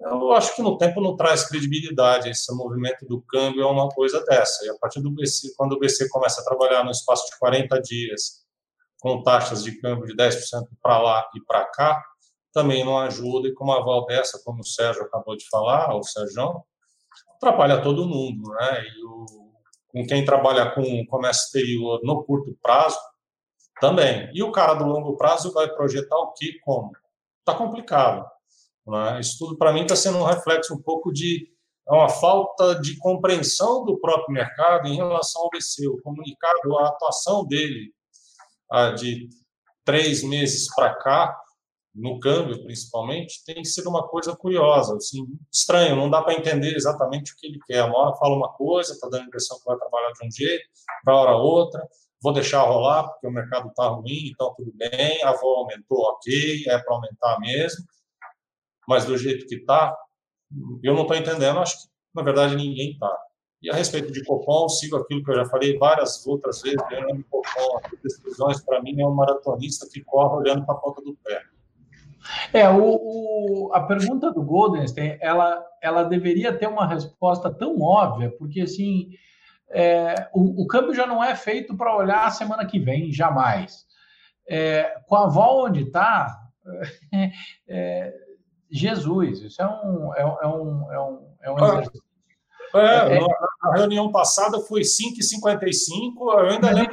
[0.00, 2.30] eu acho que no tempo não traz credibilidade.
[2.30, 4.64] Esse movimento do câmbio é uma coisa dessa.
[4.64, 7.80] E a partir do BC, quando o BC começa a trabalhar no espaço de 40
[7.80, 8.46] dias,
[9.00, 12.02] com taxas de câmbio de 10% para lá e para cá,
[12.52, 13.48] também não ajuda.
[13.48, 16.62] E com uma aval dessa, como o Sérgio acabou de falar, o Sérgio,
[17.36, 18.50] atrapalha todo mundo.
[18.52, 18.84] Né?
[18.84, 19.26] E o,
[19.88, 22.98] com quem trabalha com comércio exterior no curto prazo,
[23.80, 24.30] também.
[24.32, 26.58] E o cara do longo prazo vai projetar o que?
[26.60, 26.92] Como?
[27.40, 28.24] Está complicado.
[28.88, 29.20] Né?
[29.20, 31.48] Isso tudo, para mim, está sendo um reflexo um pouco de
[31.88, 35.88] é uma falta de compreensão do próprio mercado em relação ao BC.
[35.88, 37.92] O comunicado, a atuação dele
[38.98, 39.28] de
[39.86, 41.34] três meses para cá,
[41.94, 47.32] no câmbio principalmente, tem sido uma coisa curiosa, assim, estranho, não dá para entender exatamente
[47.32, 47.82] o que ele quer.
[47.84, 50.68] Uma hora fala uma coisa, está dando a impressão que vai trabalhar de um jeito,
[51.02, 51.82] para hora outra,
[52.22, 56.64] vou deixar rolar porque o mercado está ruim, então tudo bem, a avó aumentou, ok,
[56.66, 57.82] é para aumentar mesmo
[58.88, 59.94] mas do jeito que está,
[60.82, 63.14] eu não estou entendendo, acho que, na verdade, ninguém está.
[63.60, 67.22] E a respeito de Copom, sigo aquilo que eu já falei várias outras vezes, Leandro
[67.30, 71.42] Copom, decisões, para mim, é um maratonista que corre olhando para a ponta do pé.
[72.50, 78.34] É, o, o, a pergunta do Goldenstein, ela, ela deveria ter uma resposta tão óbvia,
[78.38, 79.10] porque, assim,
[79.68, 83.86] é, o, o câmbio já não é feito para olhar a semana que vem, jamais.
[84.48, 86.38] É, com a vol onde está,
[87.68, 88.27] é,
[88.70, 89.40] Jesus.
[89.40, 92.08] Isso é um, é, é um, é um, é um exercício.
[92.74, 93.20] É, é,
[93.62, 96.92] na reunião passada foi 5,55, eu ainda lembro,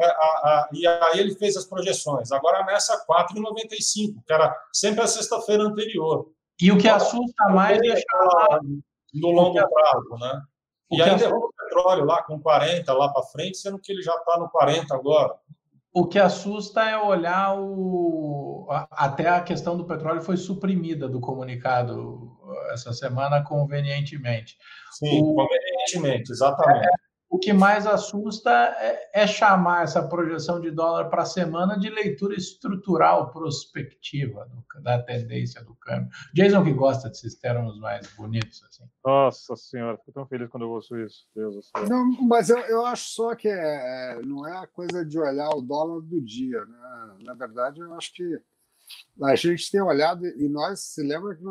[0.00, 2.32] a, a, e aí ele fez as projeções.
[2.32, 6.30] Agora nessa 4,95, que era sempre a sexta-feira anterior.
[6.60, 8.60] E o que assusta mais é chamar...
[9.14, 10.42] no longo prazo, né?
[10.90, 14.14] E aí derruba o petróleo lá com 40 lá para frente, sendo que ele já
[14.14, 15.34] está no 40 agora.
[15.96, 18.66] O que assusta é olhar o.
[18.90, 22.32] Até a questão do petróleo foi suprimida do comunicado
[22.72, 24.56] essa semana convenientemente.
[24.90, 25.34] Sim, o...
[25.34, 26.88] convenientemente, exatamente.
[27.34, 31.90] O que mais assusta é, é chamar essa projeção de dólar para a semana de
[31.90, 36.08] leitura estrutural prospectiva do, da tendência do câmbio.
[36.32, 38.84] Jason que gosta desses termos mais bonitos assim.
[39.04, 41.26] Nossa senhora, fico tão feliz quando eu ouço isso.
[41.34, 41.88] Deus do céu.
[41.88, 45.48] Não, mas eu, eu acho só que é, é, não é a coisa de olhar
[45.56, 46.64] o dólar do dia.
[46.64, 47.16] Né?
[47.24, 48.40] Na verdade, eu acho que
[49.24, 51.42] a gente tem olhado e nós se lembra que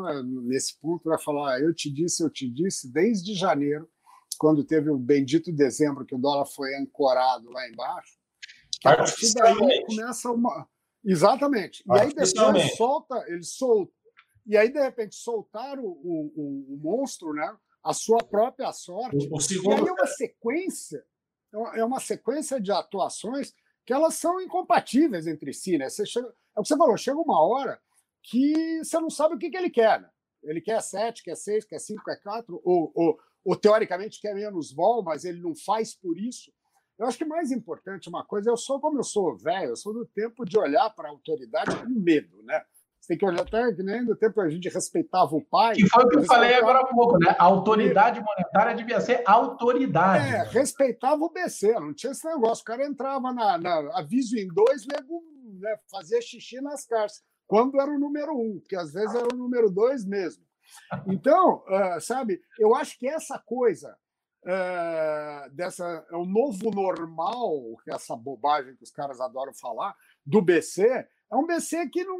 [0.46, 3.86] nesse ponto vai falar, eu te disse, eu te disse, desde janeiro
[4.34, 8.18] quando teve o bendito dezembro, que o dólar foi ancorado lá embaixo,
[8.80, 10.68] que a partir daí começa uma.
[11.04, 11.84] Exatamente.
[11.86, 12.32] E aí depois
[12.76, 13.92] solta, ele solta.
[14.46, 17.56] E aí, de repente, soltaram o, o, o monstro, né?
[17.82, 19.28] A sua própria sorte.
[19.30, 19.78] O, segundo...
[19.78, 21.04] E aí é uma sequência,
[21.74, 25.88] é uma sequência de atuações que elas são incompatíveis entre si, né?
[25.88, 27.80] Você chega, é o que você falou, chega uma hora
[28.22, 30.00] que você não sabe o que, que ele quer.
[30.00, 30.08] Né?
[30.42, 34.72] Ele quer sete, quer seis, quer cinco, quer quatro, ou, ou, ou teoricamente quer menos
[34.72, 36.50] vol, mas ele não faz por isso.
[36.98, 39.92] Eu acho que mais importante uma coisa, eu sou como eu sou velho, eu sou
[39.92, 42.62] do tempo de olhar para a autoridade com medo, né?
[43.04, 45.74] Você tem que olhar até que nem do tempo a gente respeitava o pai.
[45.74, 47.36] Que foi o que eu falei agora há pouco, né?
[47.38, 50.26] A autoridade monetária devia ser autoridade.
[50.26, 52.62] É, respeitava o BC, não tinha esse negócio.
[52.62, 55.22] O cara entrava na, na aviso em dois, nego
[55.60, 57.22] né, fazia xixi nas cartas.
[57.46, 60.42] Quando era o número um, que às vezes era o número dois mesmo.
[61.06, 63.96] Então, uh, sabe, eu acho que essa coisa
[64.44, 70.82] uh, dessa é o novo normal, essa bobagem que os caras adoram falar, do BC,
[71.34, 72.18] é um BC que não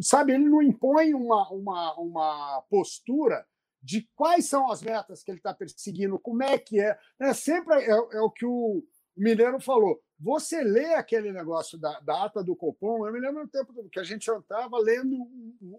[0.00, 3.46] sabe, ele não impõe uma, uma, uma postura
[3.82, 6.96] de quais são as metas que ele está perseguindo, como é que é.
[7.18, 8.84] é sempre é, é, o que o
[9.16, 10.00] Mineiro falou.
[10.20, 13.98] Você lê aquele negócio da, da ata do Copom, eu me lembro do tempo que
[13.98, 15.28] a gente estava lendo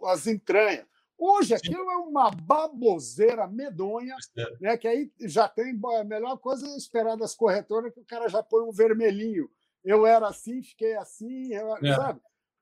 [0.05, 0.85] as entranhas.
[1.25, 4.57] Hoje aquilo é uma baboseira medonha, é.
[4.59, 4.77] né?
[4.77, 8.43] Que aí já tem a melhor coisa é esperar das corretoras que o cara já
[8.43, 9.49] põe um vermelhinho.
[9.85, 11.95] Eu era assim, fiquei assim, eu, é.
[11.95, 12.19] sabe?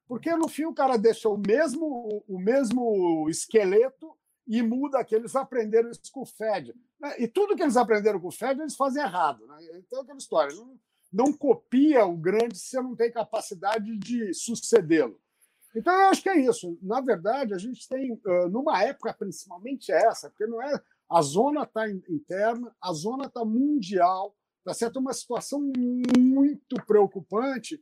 [0.08, 4.16] Porque no fim o cara deixa o mesmo, o mesmo esqueleto
[4.48, 6.76] e muda que eles aprenderam isso com o Fed.
[7.00, 7.16] Né?
[7.18, 9.44] E tudo que eles aprenderam com o Fed, eles fazem errado.
[9.48, 9.58] Né?
[9.80, 10.56] Então, é aquela história.
[10.56, 10.80] Não,
[11.12, 15.20] não copia o grande se você não tem capacidade de sucedê-lo.
[15.76, 16.78] Então, eu acho que é isso.
[16.82, 20.82] Na verdade, a gente tem, numa época principalmente essa, porque não é.
[21.10, 24.98] A zona está interna, a zona está mundial, está certo?
[25.00, 25.62] Uma situação
[26.18, 27.82] muito preocupante.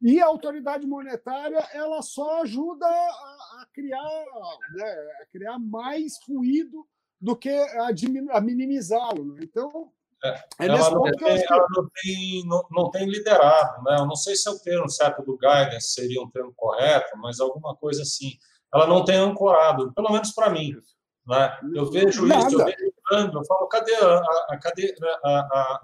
[0.00, 4.24] E a autoridade monetária ela só ajuda a, a criar,
[4.74, 6.86] né, a criar mais ruído
[7.20, 7.88] do que a,
[8.30, 9.34] a minimizá-lo.
[9.34, 9.40] Né?
[9.42, 9.92] Então,
[10.24, 13.96] é, é ela, não tem, ela não, tem, não, não, tem liderado, né?
[14.00, 17.40] Eu não sei se é o termo certo do guidance seria um termo correto, mas
[17.40, 18.32] alguma coisa assim.
[18.74, 20.74] Ela não tem ancorado, pelo menos para mim.
[21.26, 21.58] Né?
[21.74, 22.46] Eu vejo Nada.
[22.46, 24.18] isso, eu vejo eu falo, cadê a,
[24.50, 25.80] a, cadê a, a,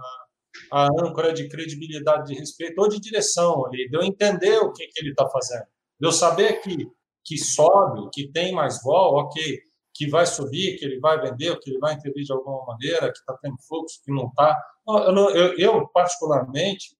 [0.72, 4.86] a, âncora de credibilidade, de respeito ou de direção ali, de eu entender o que,
[4.88, 5.64] que ele está fazendo,
[5.98, 6.86] de eu saber que,
[7.24, 9.58] que sobe, que tem mais vol, ok,
[9.94, 13.18] que vai subir, que ele vai vender, que ele vai intervir de alguma maneira, que
[13.18, 14.60] está tendo fluxo, que não está.
[14.86, 16.96] Eu, eu, eu, particularmente,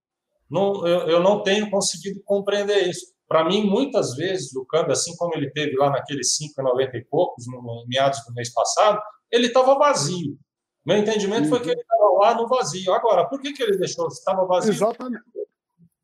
[0.49, 3.13] não, eu, eu não tenho conseguido compreender isso.
[3.27, 7.47] Para mim, muitas vezes, o câmbio, assim como ele teve lá naqueles 5,90 e poucos,
[7.49, 10.39] no, meados do mês passado, ele estava vazio.
[10.87, 11.51] Meu entendimento uhum.
[11.51, 12.93] foi que ele estava lá no vazio.
[12.93, 14.07] Agora, por que, que ele deixou?
[14.07, 14.73] Estava vazio?
[14.73, 15.25] Exatamente.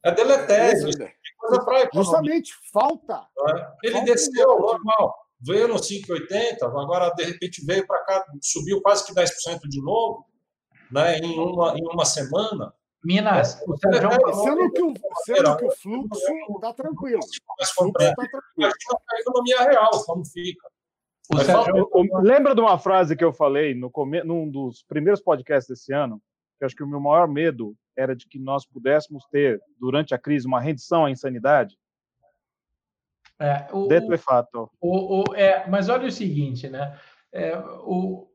[0.02, 0.88] É deletério.
[0.88, 3.26] É coisa para Justamente, falta.
[3.48, 3.66] É?
[3.84, 9.06] Ele falta desceu, normal veio no 5,80, agora de repente veio para cá, subiu quase
[9.06, 10.26] que 10% de novo,
[10.90, 12.72] né, em, uma, em uma semana.
[13.02, 17.20] Minas, é, o Sérgio é, sendo, que o, sendo que o fluxo está tranquilo.
[17.58, 18.72] Mas fluxo tá tranquilo.
[19.10, 20.68] a economia real, como fica.
[21.44, 21.88] Sérgio,
[22.20, 26.20] lembra de uma frase que eu falei no come, num dos primeiros podcasts desse ano?
[26.58, 30.14] Que eu acho que o meu maior medo era de que nós pudéssemos ter, durante
[30.14, 31.78] a crise, uma rendição à insanidade.
[33.40, 34.70] É, o, Detto fato.
[34.80, 36.94] O, o, é, mas olha o seguinte, né?
[37.32, 38.28] É, o,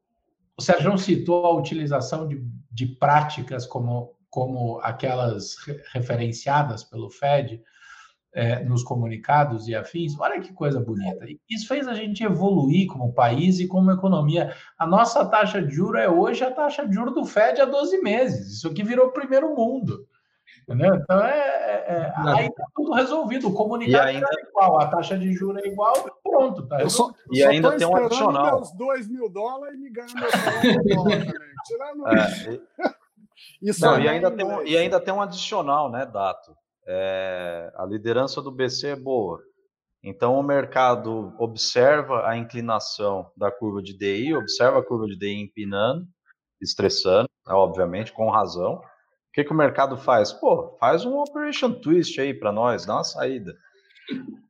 [0.58, 5.56] o Sérgio citou a utilização de, de práticas como, como aquelas
[5.94, 7.62] referenciadas pelo FED
[8.34, 10.20] é, nos comunicados e afins.
[10.20, 11.26] Olha que coisa bonita.
[11.50, 14.54] Isso fez a gente evoluir como país e como economia.
[14.78, 18.02] A nossa taxa de juro é hoje a taxa de juro do FED há 12
[18.02, 18.58] meses.
[18.58, 20.08] Isso aqui virou primeiro mundo.
[20.64, 20.96] Entendeu?
[20.96, 23.48] Então, é, é, é aí está tudo resolvido.
[23.48, 24.26] O comunicado ainda...
[24.28, 26.68] é igual, a taxa de juros é igual, pronto.
[26.68, 28.58] Tá só, e só ainda tem um adicional.
[28.58, 30.84] meus 2 mil dólares e me meu salário
[31.66, 32.08] Tirando...
[32.08, 32.96] É,
[33.62, 36.56] Isso Não, e, ainda tem um, e ainda tem um adicional, né, Dato?
[36.88, 39.42] É, a liderança do BC é boa.
[40.04, 45.42] Então, o mercado observa a inclinação da curva de DI, observa a curva de DI
[45.42, 46.08] empinando,
[46.62, 48.82] estressando, né, obviamente, com razão
[49.36, 50.32] que, que o mercado faz?
[50.32, 53.54] Pô, faz um Operation Twist aí para nós, dá uma saída.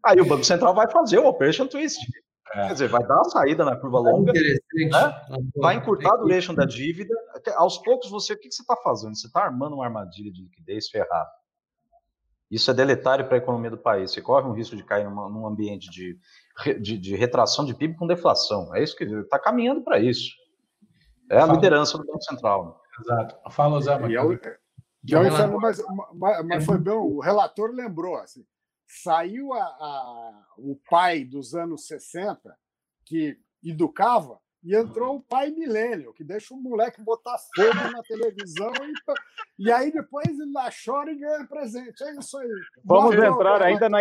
[0.05, 1.99] Aí o Banco Central vai fazer o Operation Twist.
[2.53, 2.67] É.
[2.67, 4.41] Quer dizer, vai dar uma saída na curva longa, né?
[5.57, 7.13] vai encurtar a duration da dívida.
[7.55, 9.15] Aos poucos, você, o que, que você está fazendo?
[9.15, 11.31] Você está armando uma armadilha de liquidez ferrada.
[12.49, 14.11] Isso é deletário para a economia do país.
[14.11, 16.17] Você corre um risco de cair numa, num ambiente de,
[16.79, 18.73] de, de, retração de PIB com deflação.
[18.75, 20.29] É isso que está caminhando para isso.
[21.29, 22.79] É a liderança do Banco Central.
[23.01, 23.35] Exato.
[23.49, 23.97] Fala, Zé.
[25.07, 25.61] Relator...
[25.61, 28.45] mas, mas, mas, foi bom, o relator lembrou, assim,
[28.87, 32.55] saiu a, a, o pai dos anos 60,
[33.03, 38.71] que educava, e entrou o pai milênio, que deixa o moleque botar fogo na televisão
[39.59, 42.03] e, e aí depois ele lá chora e ganha presente.
[42.03, 42.49] É isso aí.
[42.83, 43.99] Vamos entrar ainda na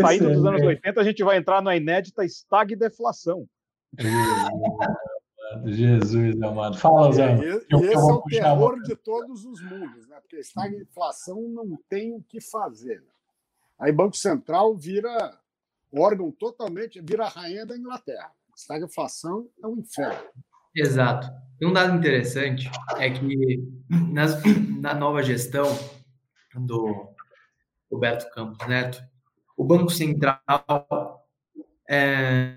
[0.00, 3.46] saindo dos anos 80, a gente vai entrar na inédita estagdeflação.
[5.66, 6.78] Jesus amado.
[6.78, 7.36] Fala, Zé.
[7.38, 10.18] E, esse é o terror de todos os mundos, né?
[10.20, 13.00] porque estagflação não tem o que fazer.
[13.00, 13.10] Né?
[13.78, 15.38] Aí Banco Central vira
[15.92, 18.30] órgão totalmente, vira a rainha da Inglaterra.
[18.56, 20.28] Estagflação é um inferno.
[20.74, 21.28] Exato.
[21.60, 23.62] E um dado interessante é que
[24.12, 24.40] nas,
[24.80, 25.66] na nova gestão
[26.54, 27.08] do
[27.90, 29.02] Roberto Campos Neto,
[29.56, 31.26] o Banco Central
[31.88, 32.56] é,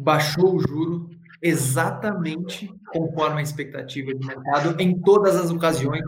[0.00, 1.10] baixou o juro
[1.42, 6.04] exatamente conforme a expectativa do mercado em todas as ocasiões,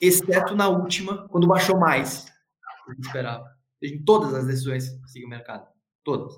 [0.00, 2.26] exceto na última, quando baixou mais
[2.86, 3.44] do que esperava.
[3.82, 5.66] Em todas as decisões que o mercado.
[6.04, 6.34] Todas.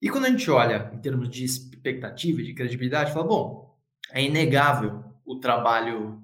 [0.00, 3.76] E quando a gente olha em termos de expectativa, de credibilidade, fala, bom,
[4.12, 6.22] é inegável o trabalho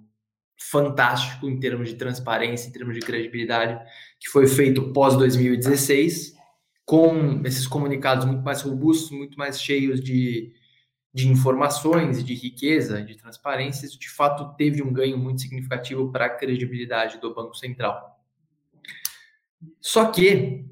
[0.59, 3.79] fantástico em termos de transparência, em termos de credibilidade,
[4.19, 6.36] que foi feito pós 2016,
[6.87, 10.55] com esses comunicados muito mais robustos, muito mais cheios de,
[11.13, 16.27] de informações, de riqueza, de transparência, isso de fato teve um ganho muito significativo para
[16.27, 18.23] a credibilidade do Banco Central.
[19.81, 20.65] Só que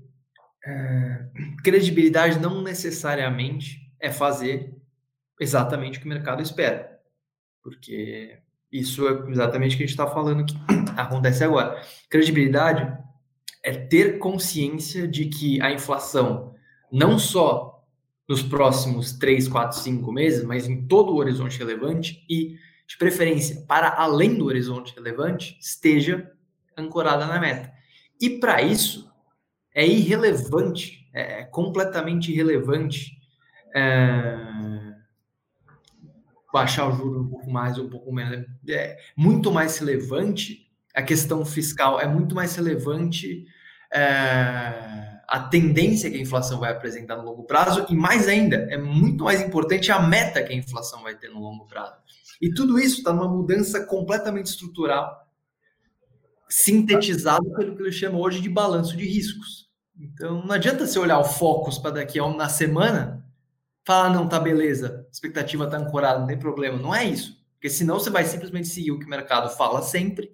[0.65, 1.27] é,
[1.65, 4.73] credibilidade não necessariamente é fazer
[5.41, 7.01] exatamente o que o mercado espera,
[7.61, 8.39] porque
[8.71, 10.55] isso é exatamente o que a gente está falando que
[10.97, 11.83] acontece agora.
[12.09, 13.03] Credibilidade
[13.65, 16.55] é ter consciência de que a inflação,
[16.93, 17.83] não só
[18.29, 23.65] nos próximos 3, 4, 5 meses, mas em todo o horizonte relevante e, de preferência,
[23.67, 26.31] para além do horizonte relevante, esteja
[26.77, 27.73] ancorada na meta.
[28.21, 29.11] E para isso,
[29.75, 33.19] é irrelevante, é completamente irrelevante
[33.75, 34.37] é,
[36.53, 38.47] baixar o juro um pouco mais um pouco menos.
[38.69, 43.47] É muito mais relevante a questão fiscal, é muito mais relevante
[43.95, 48.76] é, a tendência que a inflação vai apresentar no longo prazo e mais ainda, é
[48.76, 51.95] muito mais importante a meta que a inflação vai ter no longo prazo.
[52.42, 55.26] E tudo isso está numa mudança completamente estrutural,
[56.49, 59.68] sintetizado pelo que ele chama hoje de balanço de riscos.
[59.99, 63.24] Então, não adianta você olhar o Focus para daqui a uma semana,
[63.86, 66.76] falar, não, tá beleza, expectativa tá ancorada, não tem problema.
[66.76, 67.40] Não é isso.
[67.55, 70.32] Porque senão você vai simplesmente seguir o que o mercado fala sempre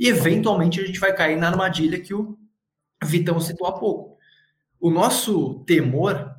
[0.00, 2.36] e, eventualmente, a gente vai cair na armadilha que o
[3.02, 4.18] Vitão citou há pouco.
[4.80, 6.34] O nosso temor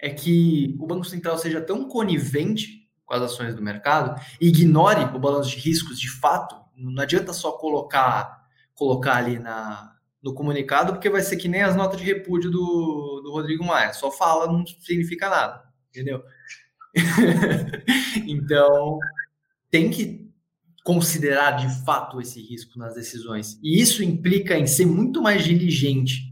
[0.00, 5.04] é que o Banco Central seja tão conivente com as ações do mercado e ignore
[5.14, 6.56] o balanço de riscos de fato.
[6.76, 11.76] Não adianta só colocar, colocar ali na, no comunicado, porque vai ser que nem as
[11.76, 13.92] notas de repúdio do, do Rodrigo Maia.
[13.92, 16.22] Só fala, não significa nada, entendeu?
[18.26, 18.98] então,
[19.70, 20.33] tem que
[20.84, 23.58] considerar de fato esse risco nas decisões.
[23.62, 26.30] E isso implica em ser muito mais diligente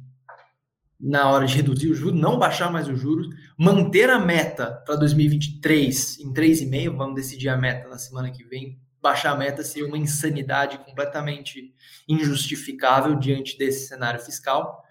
[1.01, 3.27] na hora de reduzir o juro, não baixar mais os juros,
[3.59, 8.79] manter a meta para 2023 em 3,5, vamos decidir a meta na semana que vem.
[9.01, 11.75] Baixar a meta seria uma insanidade completamente
[12.07, 14.85] injustificável diante desse cenário fiscal.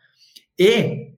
[0.59, 1.13] E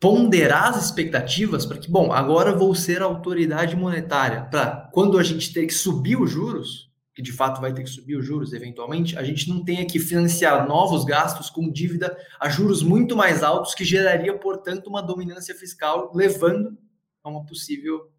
[0.00, 5.52] ponderar as expectativas para que, bom, agora vou ser autoridade monetária, para quando a gente
[5.52, 9.16] ter que subir os juros, que de fato vai ter que subir os juros eventualmente,
[9.16, 13.74] a gente não tenha que financiar novos gastos com dívida a juros muito mais altos,
[13.74, 16.76] que geraria, portanto, uma dominância fiscal, levando
[17.22, 18.10] a uma possível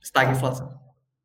[0.00, 0.78] estagflação.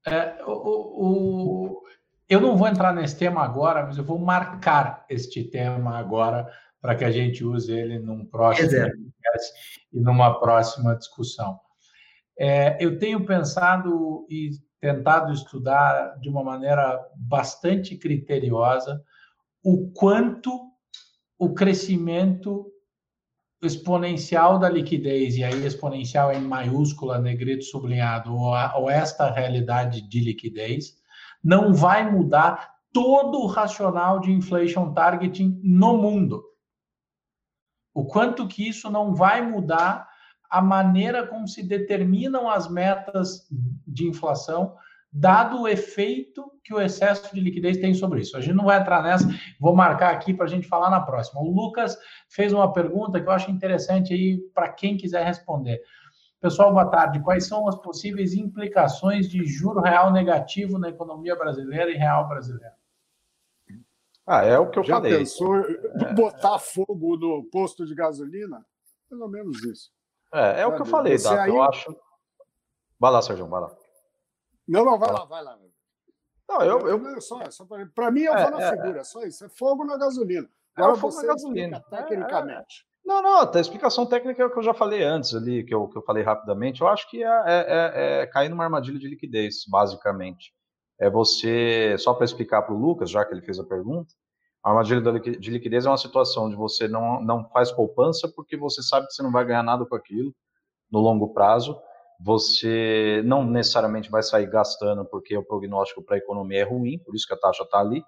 [0.06, 1.84] É, o, o,
[2.28, 6.52] eu não vou entrar nesse tema agora, mas eu vou marcar este tema agora
[6.82, 8.70] para que a gente use ele num próximo
[9.94, 11.60] e numa próxima discussão.
[12.38, 14.50] É, eu tenho pensado e
[14.84, 19.02] tentado estudar de uma maneira bastante criteriosa
[19.64, 20.52] o quanto
[21.40, 22.70] o crescimento
[23.62, 30.02] exponencial da liquidez, e aí exponencial em maiúscula, negrito sublinhado, ou, a, ou esta realidade
[30.02, 30.98] de liquidez,
[31.42, 36.44] não vai mudar todo o racional de inflation targeting no mundo.
[37.94, 40.10] O quanto que isso não vai mudar
[40.50, 43.48] a maneira como se determinam as metas
[43.94, 44.76] de inflação,
[45.12, 48.36] dado o efeito que o excesso de liquidez tem sobre isso.
[48.36, 49.28] A gente não vai entrar nessa,
[49.60, 51.42] vou marcar aqui para a gente falar na próxima.
[51.42, 51.98] O Lucas
[52.30, 55.82] fez uma pergunta que eu acho interessante aí para quem quiser responder.
[56.42, 57.22] Pessoal, boa tarde.
[57.22, 62.74] Quais são as possíveis implicações de juro real negativo na economia brasileira e real brasileira?
[64.26, 65.20] Ah, é o que eu Já falei.
[65.20, 66.14] pensou é...
[66.14, 68.66] botar fogo no posto de gasolina?
[69.10, 69.92] Pelo menos isso.
[70.34, 71.40] É, é o que eu falei, Dato.
[71.40, 71.50] Aí...
[71.50, 71.96] Eu acho.
[73.00, 73.72] Vai lá, Sérgio, vai lá.
[74.74, 75.60] Não, não, vai, vai lá, vai lá.
[76.50, 76.88] Não, eu.
[76.88, 77.06] eu...
[77.06, 79.04] eu só, só para mim, eu é, vou na é, figura, é.
[79.04, 79.46] só isso.
[79.46, 80.50] É fogo na gasolina.
[80.78, 81.84] É Agora é fogo na gasolina.
[81.90, 82.86] Tecnicamente.
[83.06, 85.88] Não, não, a explicação técnica é o que eu já falei antes ali, que eu,
[85.90, 86.82] que eu falei rapidamente.
[86.82, 90.54] Eu acho que é, é, é cair numa armadilha de liquidez, basicamente.
[91.00, 94.14] É você, só para explicar para o Lucas, já que ele fez a pergunta,
[94.64, 98.82] a armadilha de liquidez é uma situação onde você não, não faz poupança porque você
[98.82, 100.34] sabe que você não vai ganhar nada com aquilo
[100.90, 101.78] no longo prazo.
[102.24, 107.14] Você não necessariamente vai sair gastando porque o prognóstico para a economia é ruim, por
[107.14, 108.02] isso que a taxa está ali.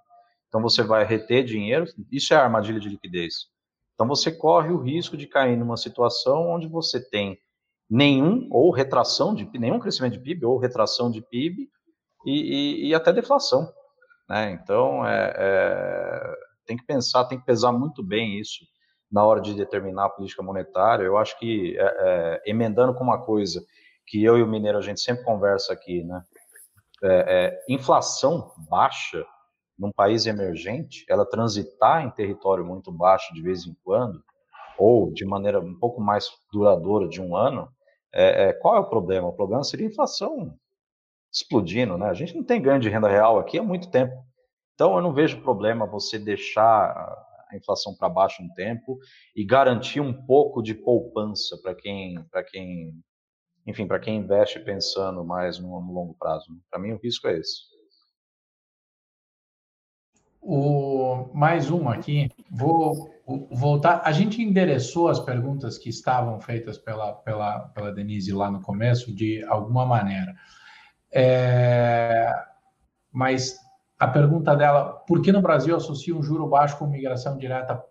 [0.47, 1.85] Então você vai reter dinheiro.
[2.09, 3.47] Isso é a armadilha de liquidez.
[3.93, 7.37] Então você corre o risco de cair numa situação onde você tem
[7.89, 11.69] nenhum ou retração de nenhum crescimento de PIB ou retração de PIB
[12.25, 13.69] e, e, e até deflação.
[14.29, 14.51] Né?
[14.51, 16.35] Então é, é,
[16.65, 18.65] tem que pensar, tem que pesar muito bem isso
[19.11, 21.03] na hora de determinar a política monetária.
[21.03, 23.61] Eu acho que, é, é, emendando com uma coisa
[24.07, 26.23] que eu e o Mineiro a gente sempre conversa aqui, né?
[27.03, 29.25] É, é inflação baixa
[29.77, 34.23] num país emergente, ela transitar em território muito baixo de vez em quando,
[34.77, 37.69] ou de maneira um pouco mais duradoura de um ano,
[38.13, 39.27] é, é, qual é o problema?
[39.27, 40.57] O problema seria a inflação
[41.31, 42.07] explodindo, né?
[42.07, 44.15] A gente não tem ganho de renda real aqui há muito tempo.
[44.73, 46.93] Então, eu não vejo problema você deixar
[47.49, 48.97] a inflação para baixo um tempo
[49.35, 52.15] e garantir um pouco de poupança para quem,
[52.51, 52.93] quem,
[53.65, 56.45] enfim, para quem investe pensando mais no, no longo prazo.
[56.69, 57.75] Para mim, o risco é esse.
[60.39, 63.09] O, mais um aqui, vou
[63.51, 64.01] voltar.
[64.05, 69.13] A gente endereçou as perguntas que estavam feitas pela, pela, pela Denise lá no começo,
[69.13, 70.35] de alguma maneira.
[71.11, 72.31] É,
[73.11, 73.57] mas
[73.97, 77.83] a pergunta dela, por que no Brasil associa um juro baixo com migração direta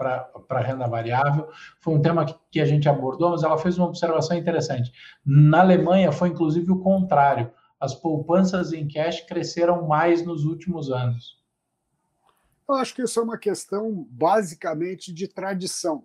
[0.00, 1.48] para renda variável?
[1.80, 4.90] Foi um tema que, que a gente abordou, mas ela fez uma observação interessante.
[5.24, 7.52] Na Alemanha foi inclusive o contrário.
[7.78, 11.38] As poupanças em cash cresceram mais nos últimos anos.
[12.68, 16.04] Eu acho que isso é uma questão basicamente de tradição.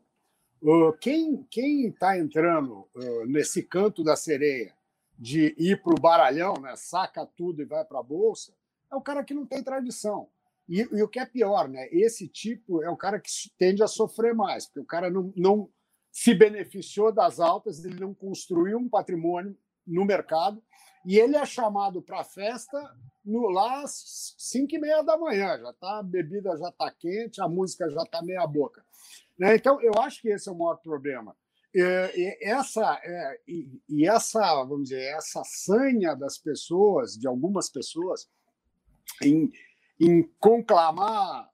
[0.99, 1.45] Quem
[1.87, 2.87] está entrando
[3.27, 4.73] nesse canto da sereia
[5.17, 8.51] de ir para o baralhão, né, saca tudo e vai para a bolsa,
[8.91, 10.27] é o cara que não tem tradição.
[10.67, 13.87] E, e, o que é pior, né, esse tipo é o cara que tende a
[13.87, 15.69] sofrer mais, porque o cara não, não
[16.11, 19.55] se beneficiou das altas, ele não construiu um patrimônio
[19.85, 20.63] no mercado
[21.05, 22.81] e ele é chamado para a festa
[23.23, 25.59] no, lá às 5 e meia da manhã.
[25.59, 28.83] Já tá, a bebida já está quente, a música já está meia boca.
[29.37, 29.55] Né?
[29.55, 31.35] Então, eu acho que esse é o maior problema.
[31.73, 31.81] E,
[32.15, 38.29] e essa, é, e, e, essa, vamos dizer, essa sanha das pessoas, de algumas pessoas,
[39.21, 39.51] em,
[39.99, 41.49] em conclamar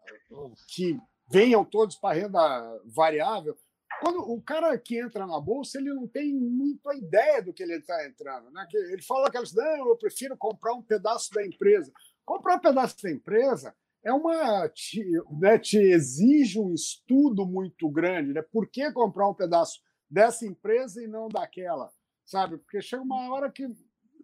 [0.68, 3.56] que venham todos para a renda variável,
[4.02, 7.76] quando o cara que entra na bolsa, ele não tem muita ideia do que ele
[7.76, 8.50] está entrando.
[8.50, 8.66] Né?
[8.74, 11.92] Ele fala aquelas, não, eu prefiro comprar um pedaço da empresa.
[12.26, 15.06] Comprar um pedaço da empresa é uma te,
[15.39, 18.34] né, te exige um estudo muito grande.
[18.34, 18.42] Né?
[18.42, 19.80] Por que comprar um pedaço
[20.10, 21.92] dessa empresa e não daquela?
[22.26, 22.58] Sabe?
[22.58, 23.68] Porque chega uma hora que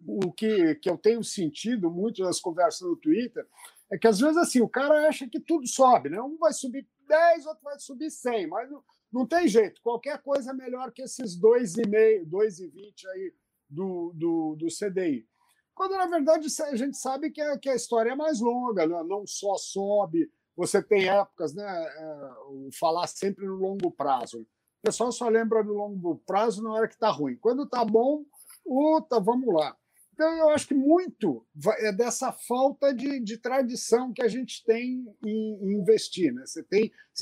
[0.06, 3.46] o que, que eu tenho sentido muito nas conversas no Twitter
[3.90, 6.20] é que às vezes assim o cara acha que tudo sobe, né?
[6.20, 8.68] Um vai subir 10, outro vai subir 100, mas
[9.10, 13.34] não tem jeito, qualquer coisa é melhor que esses 2,5, 2,20 aí
[13.68, 15.26] do, do, do CDI.
[15.74, 19.02] Quando, na verdade, a gente sabe que a, que a história é mais longa, né?
[19.04, 21.64] não só sobe, você tem épocas, né?
[21.64, 22.30] É,
[22.78, 24.40] falar sempre no longo prazo.
[24.40, 24.46] O
[24.82, 27.36] pessoal só lembra no longo prazo na hora que está ruim.
[27.36, 28.24] Quando está bom,
[28.64, 29.76] puta, vamos lá.
[30.18, 31.46] Então, eu acho que muito
[31.78, 36.34] é dessa falta de, de tradição que a gente tem em, em investir.
[36.34, 36.42] Né?
[36.44, 36.66] Você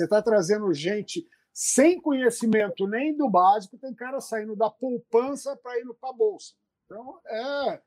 [0.04, 1.22] está trazendo gente
[1.52, 6.54] sem conhecimento nem do básico, tem cara saindo da poupança para ir para a bolsa.
[6.86, 7.80] Então, é,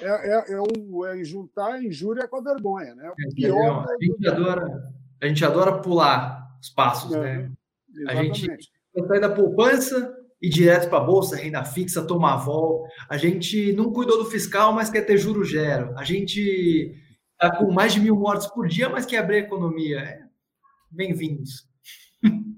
[0.00, 2.94] é, é, é, o, é juntar a injúria com a vergonha.
[2.94, 3.12] Né?
[3.12, 7.12] É, pior a, gente adora, a gente adora pular os passos.
[7.12, 7.52] É, né?
[7.94, 8.50] Exatamente.
[8.50, 8.72] A gente
[9.06, 10.15] sai da poupança
[10.46, 12.86] e direto para a bolsa, renda fixa, tomar vol.
[13.08, 15.92] A gente não cuidou do fiscal, mas quer ter juro zero.
[15.98, 16.94] A gente
[17.32, 19.98] está com mais de mil mortes por dia, mas quer abrir a economia.
[19.98, 20.20] É,
[20.88, 21.64] Bem-vindos.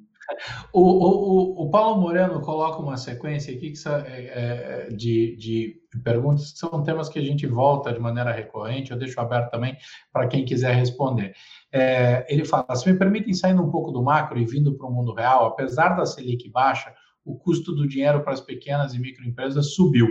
[0.75, 6.53] O, o, o, Paulo Moreno coloca uma sequência aqui que, é, é, de, de perguntas
[6.53, 9.75] que são temas que a gente volta de maneira recorrente, eu deixo aberto também
[10.13, 11.33] para quem quiser responder.
[11.73, 14.93] É, ele fala: se me permitem, saindo um pouco do macro e vindo para o
[14.93, 16.95] mundo real, apesar da Selic baixa,
[17.29, 20.09] o custo do dinheiro para as pequenas e microempresas subiu.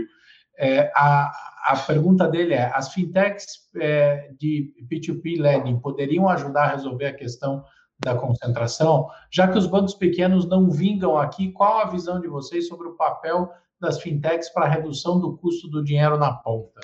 [0.58, 1.32] É, a,
[1.68, 7.14] a pergunta dele é: as fintechs é, de P2P lending poderiam ajudar a resolver a
[7.14, 7.64] questão
[8.00, 12.68] da concentração, já que os bancos pequenos não vingam aqui, qual a visão de vocês
[12.68, 16.80] sobre o papel das fintechs para a redução do custo do dinheiro na ponta?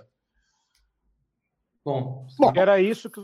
[1.86, 2.26] Bom,
[2.56, 3.20] era isso que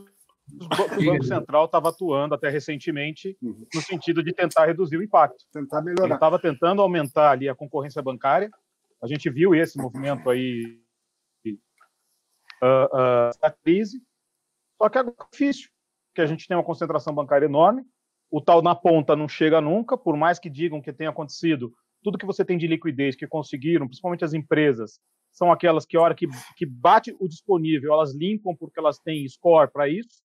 [0.97, 3.65] o Banco Central estava atuando até recentemente, uhum.
[3.73, 5.45] no sentido de tentar reduzir o impacto.
[5.51, 6.05] Tentar melhorar.
[6.05, 8.49] Ele estava tentando aumentar ali a concorrência bancária.
[9.01, 10.79] A gente viu esse movimento aí
[12.61, 14.01] uh, uh, da crise.
[14.77, 15.69] Só que agora é difícil
[16.13, 17.83] que a gente tem uma concentração bancária enorme,
[18.31, 21.73] o tal na ponta não chega nunca, por mais que digam que tenha acontecido,
[22.03, 24.99] tudo que você tem de liquidez que conseguiram, principalmente as empresas,
[25.31, 29.27] são aquelas que, a hora que, que bate o disponível, elas limpam porque elas têm
[29.27, 30.21] score para isso,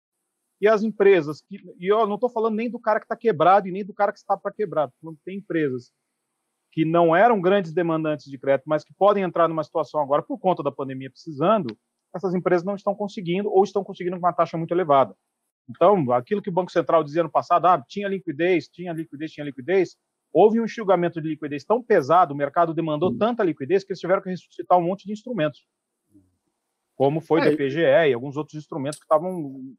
[0.63, 3.67] e as empresas, que, e eu não estou falando nem do cara que está quebrado
[3.67, 5.93] e nem do cara que está para quebrar, falando tem empresas
[6.71, 10.39] que não eram grandes demandantes de crédito, mas que podem entrar numa situação agora por
[10.39, 11.77] conta da pandemia precisando,
[12.15, 15.17] essas empresas não estão conseguindo ou estão conseguindo com uma taxa muito elevada.
[15.69, 19.45] Então, aquilo que o Banco Central dizia no passado, ah, tinha liquidez, tinha liquidez, tinha
[19.45, 19.97] liquidez,
[20.33, 24.23] houve um enxugamento de liquidez tão pesado, o mercado demandou tanta liquidez que eles tiveram
[24.23, 25.67] que ressuscitar um monte de instrumentos,
[26.95, 29.75] como foi é, o DPGE e alguns outros instrumentos que estavam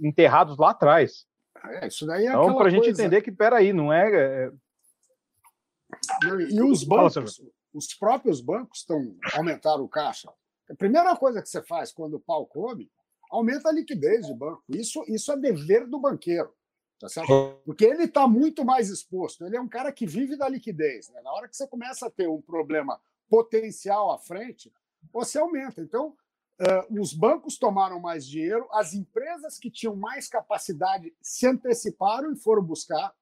[0.00, 1.26] enterrados lá atrás.
[1.64, 4.10] É, isso daí é então, para a gente entender que, peraí, não é...
[4.14, 4.52] é...
[6.50, 7.40] E os bancos,
[7.72, 10.30] os próprios bancos estão aumentaram o caixa.
[10.70, 12.90] A primeira coisa que você faz quando o pau come,
[13.30, 14.62] aumenta a liquidez de banco.
[14.68, 16.52] Isso, isso é dever do banqueiro.
[16.98, 17.60] Tá certo?
[17.64, 19.44] Porque ele está muito mais exposto.
[19.44, 21.10] Ele é um cara que vive da liquidez.
[21.10, 21.20] Né?
[21.20, 22.98] Na hora que você começa a ter um problema
[23.28, 24.72] potencial à frente,
[25.12, 25.82] você aumenta.
[25.82, 26.16] Então,
[26.60, 32.36] uh, os bancos tomaram mais dinheiro, as empresas que tinham mais capacidade se anteciparam e
[32.36, 33.14] foram buscar,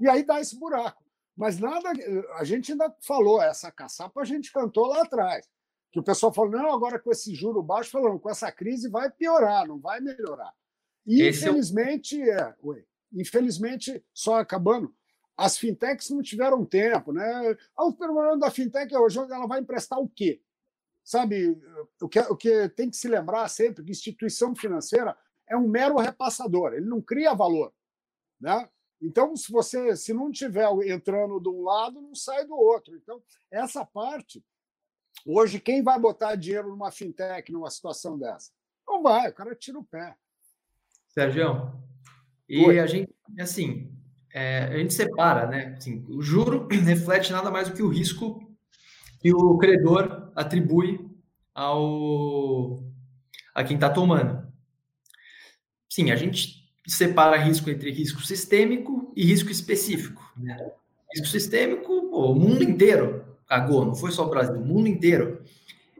[0.00, 1.02] e aí dá esse buraco.
[1.36, 1.90] Mas nada,
[2.36, 5.48] a gente ainda falou, essa caçapa a gente cantou lá atrás.
[5.90, 9.10] Que o pessoal falou, não, agora com esse juro baixo, falando, com essa crise vai
[9.10, 10.52] piorar, não vai melhorar.
[11.06, 12.34] E, esse infelizmente, é...
[12.34, 14.94] é oi, infelizmente, só acabando,
[15.36, 17.56] as fintechs não tiveram tempo, né?
[17.76, 20.40] Ah, o problema da fintech hoje ela vai emprestar o quê?
[21.04, 21.60] Sabe,
[22.00, 25.98] o que, o que tem que se lembrar sempre que instituição financeira é um mero
[25.98, 27.72] repassador, ele não cria valor,
[28.40, 28.68] né?
[29.02, 32.96] Então, se você se não tiver entrando de um lado, não sai do outro.
[32.96, 34.42] Então, essa parte,
[35.26, 38.50] hoje, quem vai botar dinheiro numa fintech numa situação dessa?
[38.88, 40.16] Não vai, o cara tira o pé.
[41.08, 41.70] Sérgio,
[42.48, 42.78] e Oi.
[42.78, 43.92] a gente, assim,
[44.32, 45.76] é, a gente separa, né?
[45.76, 48.40] Assim, o juro reflete nada mais do que o risco
[49.24, 51.00] que o credor atribui
[51.54, 52.84] ao
[53.54, 54.46] a quem está tomando.
[55.88, 60.22] Sim, a gente separa risco entre risco sistêmico e risco específico.
[60.36, 60.54] Né?
[61.10, 65.42] Risco sistêmico, pô, o mundo inteiro cagou, não foi só o Brasil, o mundo inteiro.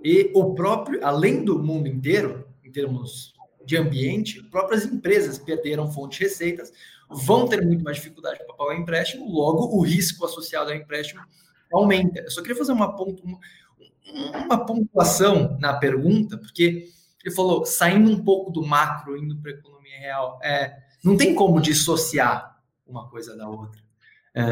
[0.02, 3.32] E o próprio, além do mundo inteiro, em termos
[3.64, 6.70] de ambiente, próprias empresas perderam fonte de receitas,
[7.08, 11.22] vão ter muito mais dificuldade para pagar o empréstimo, logo o risco associado ao empréstimo
[11.74, 12.20] aumenta.
[12.20, 13.38] Eu só queria fazer uma, uma,
[14.44, 16.88] uma pontuação na pergunta, porque
[17.24, 21.34] ele falou, saindo um pouco do macro, indo para a economia real, é, não tem
[21.34, 23.82] como dissociar uma coisa da outra.
[24.36, 24.42] É,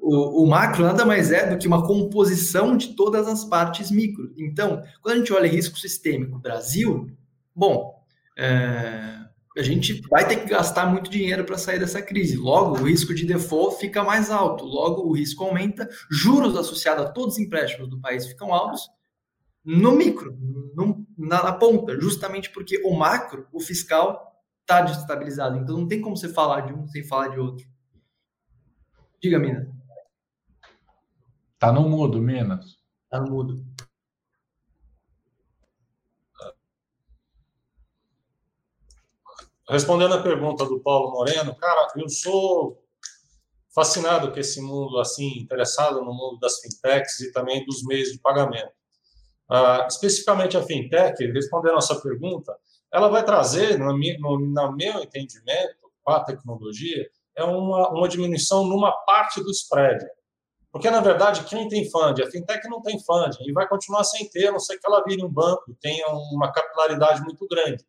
[0.00, 4.32] o, o, macro nada mais é do que uma composição de todas as partes micro.
[4.36, 7.10] Então, quando a gente olha risco sistêmico Brasil,
[7.54, 8.02] bom,
[8.38, 9.25] é,
[9.56, 12.36] a gente vai ter que gastar muito dinheiro para sair dessa crise.
[12.36, 17.08] Logo, o risco de default fica mais alto, logo, o risco aumenta, juros associados a
[17.08, 18.82] todos os empréstimos do país ficam altos,
[19.64, 20.36] no micro,
[20.74, 25.58] no, na, na, ponta, justamente porque o macro, o fiscal, está desestabilizado.
[25.58, 27.66] Então não tem como você falar de um sem falar de outro.
[29.20, 29.66] Diga, Minas.
[31.58, 32.76] Tá no mudo, Minas.
[33.08, 33.64] Tá no mudo.
[39.68, 42.80] Respondendo a pergunta do Paulo Moreno, cara, eu sou
[43.74, 48.18] fascinado com esse mundo assim, interessado no mundo das fintechs e também dos meios de
[48.20, 48.72] pagamento.
[49.50, 52.56] Uh, especificamente a fintech, respondendo a sua pergunta,
[52.92, 57.06] ela vai trazer, no, no, no meu entendimento, com a tecnologia,
[57.36, 60.04] é uma, uma diminuição numa parte do spread.
[60.72, 62.22] Porque, na verdade, quem tem fund?
[62.22, 65.02] A fintech não tem fund e vai continuar sem ter, a não ser que ela
[65.04, 67.84] vire um banco e tenha uma capilaridade muito grande.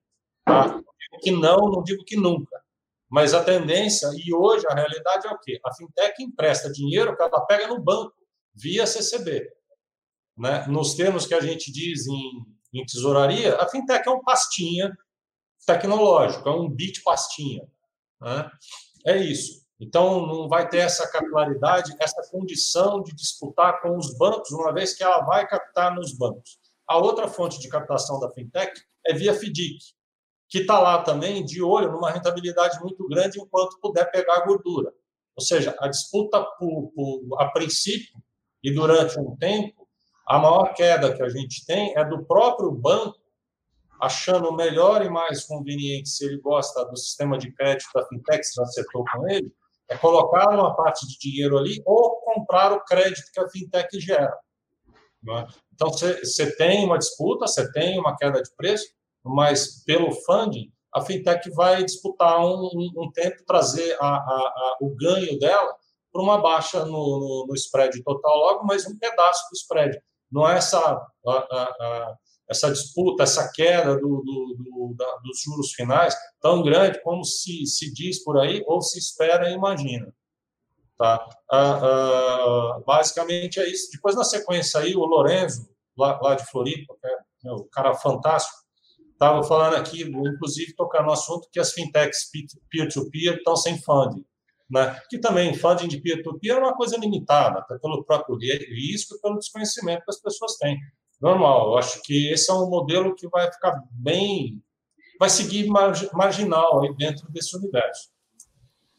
[0.45, 0.82] Tá?
[1.22, 2.62] Que não, não digo que nunca.
[3.10, 5.60] Mas a tendência, e hoje a realidade é o quê?
[5.66, 8.14] A fintech empresta dinheiro que ela pega no banco,
[8.53, 9.58] via CCB
[10.38, 14.95] né, nos termos que a gente diz em, em tesouraria, a fintech é um pastinha
[15.66, 17.68] tecnológico, é um bit pastinha.
[18.22, 18.49] Né?
[19.05, 19.66] É isso.
[19.80, 24.93] Então, não vai ter essa capilaridade, essa condição de disputar com os bancos, uma vez
[24.95, 26.58] que ela vai captar nos bancos.
[26.88, 29.78] A outra fonte de captação da fintech é via FDIC,
[30.50, 34.91] que está lá também de olho numa rentabilidade muito grande enquanto puder pegar a gordura.
[35.36, 38.16] Ou seja, a disputa por, por, a princípio
[38.64, 39.88] e durante um tempo
[40.28, 43.18] a maior queda que a gente tem é do próprio banco
[44.00, 48.56] achando melhor e mais conveniente, se ele gosta do sistema de crédito da fintech, se
[48.56, 49.52] já acertou com ele,
[49.89, 54.38] é colocar uma parte de dinheiro ali ou comprar o crédito que a fintech gera.
[55.30, 55.48] É?
[55.74, 58.86] Então, você tem uma disputa, você tem uma queda de preço,
[59.28, 64.78] mas pelo funding, a fintech vai disputar um, um, um tempo, trazer a, a, a,
[64.82, 65.75] o ganho dela
[66.11, 69.99] para uma baixa no, no, no spread total logo, mas um pedaço do spread
[70.32, 71.05] não é essa,
[72.49, 77.65] essa disputa, essa queda do, do, do, da, dos juros finais tão grande como se,
[77.65, 80.13] se diz por aí, ou se espera e imagina.
[80.97, 81.23] Tá?
[81.51, 83.89] Ah, ah, basicamente é isso.
[83.91, 86.95] Depois, na sequência, aí, o Lorenzo, lá, lá de Floripa,
[87.39, 88.57] que é um cara fantástico,
[89.18, 92.30] estava falando aqui, inclusive, tocando no assunto que as fintechs
[92.70, 94.24] peer-to-peer estão sem funding.
[94.70, 94.99] né?
[95.09, 99.39] que também funding de peer-to-peer é uma coisa limitada, até pelo próprio risco e pelo
[99.39, 100.78] desconhecimento que as pessoas têm.
[101.20, 104.61] Normal, eu acho que esse é um modelo que vai ficar bem,
[105.20, 108.09] vai seguir marginal aí dentro desse universo.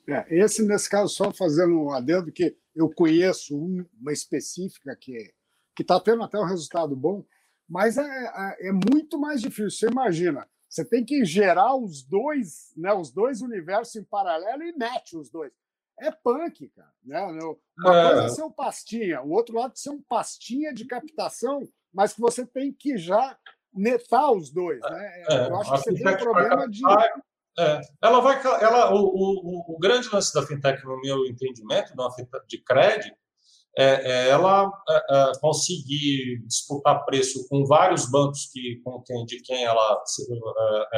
[0.08, 5.32] É, esse, nesse caso, só fazendo um adendo, que eu conheço uma específica que
[5.78, 7.24] está tendo até um resultado bom,
[7.68, 9.70] mas é, é, é, muito mais difícil.
[9.70, 14.72] Você imagina, você tem que gerar os dois, né, os dois universos em paralelo e
[14.76, 15.52] mete os dois.
[16.00, 16.92] É punk, cara.
[17.04, 17.20] Né?
[17.22, 18.06] Uma é.
[18.06, 22.12] coisa é ser um pastinha, o outro lado é ser um pastinha de captação, mas
[22.12, 23.36] que você tem que já
[23.74, 24.80] netar os dois.
[24.80, 25.24] Né?
[25.28, 26.80] É, eu acho que você tem um problema de.
[27.58, 31.92] É, ela vai, ela, o, o, o, grande lance da fintech, no meu entendimento,
[32.46, 33.16] de crédito,
[33.78, 39.40] é, é ela é, é, conseguir disputar preço com vários bancos que, com quem, de
[39.40, 40.02] quem ela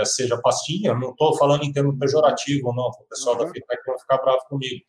[0.05, 0.95] seja pastinha.
[0.95, 3.45] Não estou falando em termo pejorativo, não, o pessoal uhum.
[3.45, 4.85] da fintech vai ficar bravo comigo.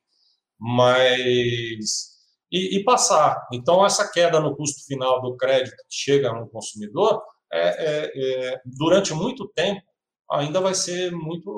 [0.57, 2.11] Mas
[2.51, 3.47] e, e, passar.
[3.53, 7.21] Então, essa queda no custo final do crédito que chega no consumidor,
[7.51, 9.81] é, é, durante muito tempo,
[10.29, 11.49] ainda vai ser muito.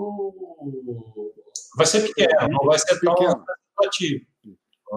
[1.75, 4.25] Vai ser pequeno, não vai ser tão representativo.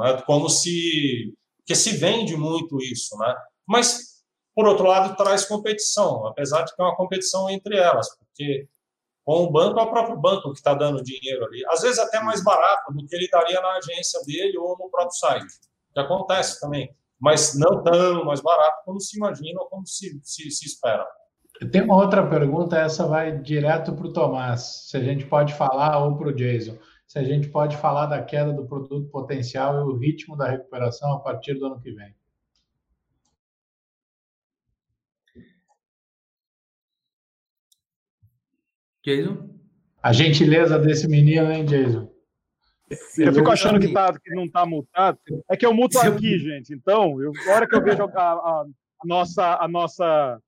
[0.05, 0.21] É?
[0.23, 1.35] Como se.
[1.59, 3.35] Porque se vende muito isso, né?
[3.67, 4.23] Mas,
[4.55, 8.69] por outro lado, traz competição, apesar de que é uma competição entre elas, porque
[9.25, 11.65] com o banco é o próprio banco que está dando dinheiro ali.
[11.69, 15.19] Às vezes até mais barato do que ele daria na agência dele ou no próprio
[15.19, 15.53] site,
[15.93, 20.49] que acontece também, mas não tão mais barato como se imagina ou como se, se,
[20.51, 21.05] se espera.
[21.73, 25.99] Tem uma outra pergunta, essa vai direto para o Tomás, se a gente pode falar,
[26.05, 26.77] ou para o Jason,
[27.17, 31.14] se a gente pode falar da queda do produto potencial e o ritmo da recuperação
[31.14, 32.14] a partir do ano que vem.
[39.03, 39.49] Jason?
[40.03, 42.12] A gentileza desse menino, hein, Jason?
[43.17, 45.19] Eu fico achando que, tá, que não está multado.
[45.51, 46.75] É que eu muto aqui, gente.
[46.75, 48.64] Então, eu, a hora que eu vejo a, a,
[49.01, 50.39] a nossa, a nossa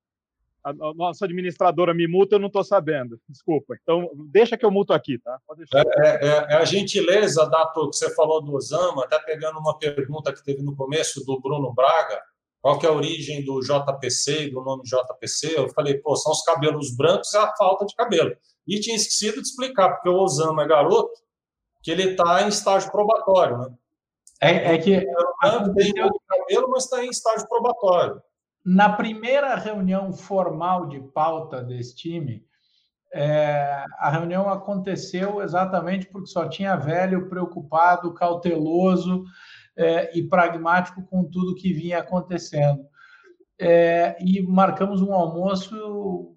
[0.63, 3.19] a, nossa administradora me multa, eu não estou sabendo.
[3.27, 3.75] Desculpa.
[3.81, 5.39] Então, deixa que eu multo aqui, tá?
[5.73, 9.77] É, é, é, é, a gentileza, Dato, que você falou do Osama, até pegando uma
[9.77, 12.21] pergunta que teve no começo do Bruno Braga,
[12.61, 15.57] qual que é a origem do JPC e do nome JPC?
[15.57, 18.35] Eu falei, pô, são os cabelos brancos e a falta de cabelo.
[18.67, 21.13] E tinha esquecido de explicar, porque o Osama é garoto,
[21.81, 23.73] que ele está em estágio probatório, né?
[24.41, 24.99] É, é que...
[24.99, 28.21] Tem o cabelo, mas está em estágio probatório.
[28.65, 32.43] Na primeira reunião formal de pauta desse time,
[33.13, 39.23] é, a reunião aconteceu exatamente porque só tinha velho preocupado, cauteloso
[39.75, 42.85] é, e pragmático com tudo que vinha acontecendo.
[43.59, 46.35] É, e marcamos um almoço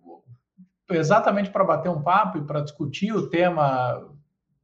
[0.91, 4.11] exatamente para bater um papo e para discutir o tema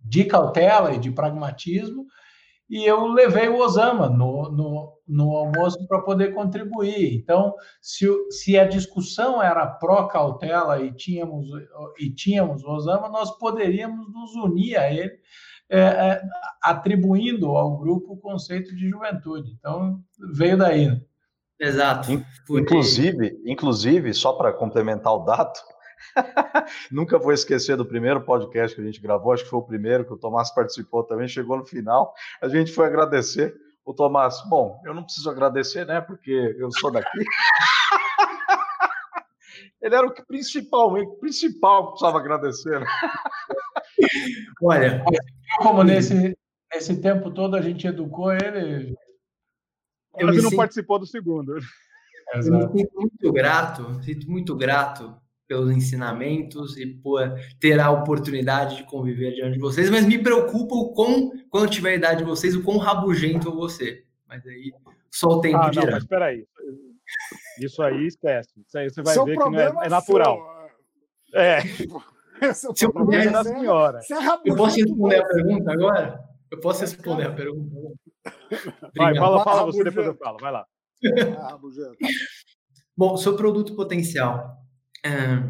[0.00, 2.06] de cautela e de pragmatismo
[2.68, 7.14] e eu levei o Osama no, no, no almoço para poder contribuir.
[7.14, 11.46] Então, se, se a discussão era pró-cautela e tínhamos,
[11.98, 15.18] e tínhamos o Osama, nós poderíamos nos unir a ele,
[15.70, 16.22] é, é,
[16.62, 19.52] atribuindo ao grupo o conceito de juventude.
[19.58, 20.00] Então,
[20.34, 20.88] veio daí.
[20.88, 21.00] Né?
[21.60, 22.12] Exato.
[22.50, 25.58] Inclusive, inclusive, só para complementar o dado,
[26.90, 30.04] Nunca vou esquecer do primeiro podcast que a gente gravou, acho que foi o primeiro
[30.04, 34.42] que o Tomás participou também, chegou no final, a gente foi agradecer o Tomás.
[34.48, 37.08] Bom, eu não preciso agradecer, né, porque eu sou daqui.
[39.80, 42.80] Ele era o que principal, o principal que precisava agradecer.
[42.80, 42.86] Né?
[44.60, 45.04] Olha,
[45.58, 46.36] como nesse,
[46.72, 48.96] nesse tempo todo a gente educou ele.
[50.16, 51.58] Ele não participou do segundo.
[52.34, 55.16] Eu me sinto muito grato, sinto muito grato
[55.48, 60.74] pelos ensinamentos e por ter a oportunidade de conviver diante de vocês, mas me preocupa
[60.74, 64.06] o quão, quando tiver a idade de vocês, o quão rabugento eu vou ser.
[64.28, 64.70] Mas aí
[65.10, 65.86] só o tempo ah, dirá.
[65.86, 66.46] Não, mas espera aí.
[67.58, 68.50] Isso aí esquece.
[68.60, 70.38] Isso aí você vai Seu ver que não é, é natural.
[71.34, 71.60] É.
[72.54, 74.00] Se eu puder, da senhora.
[74.00, 76.20] É eu posso responder a pergunta agora?
[76.50, 77.74] Eu posso responder a pergunta.
[78.96, 80.38] Vai, fala, fala você, depois eu falo.
[80.38, 80.66] Vai lá.
[82.96, 84.58] Bom, seu produto potencial
[85.04, 85.42] é,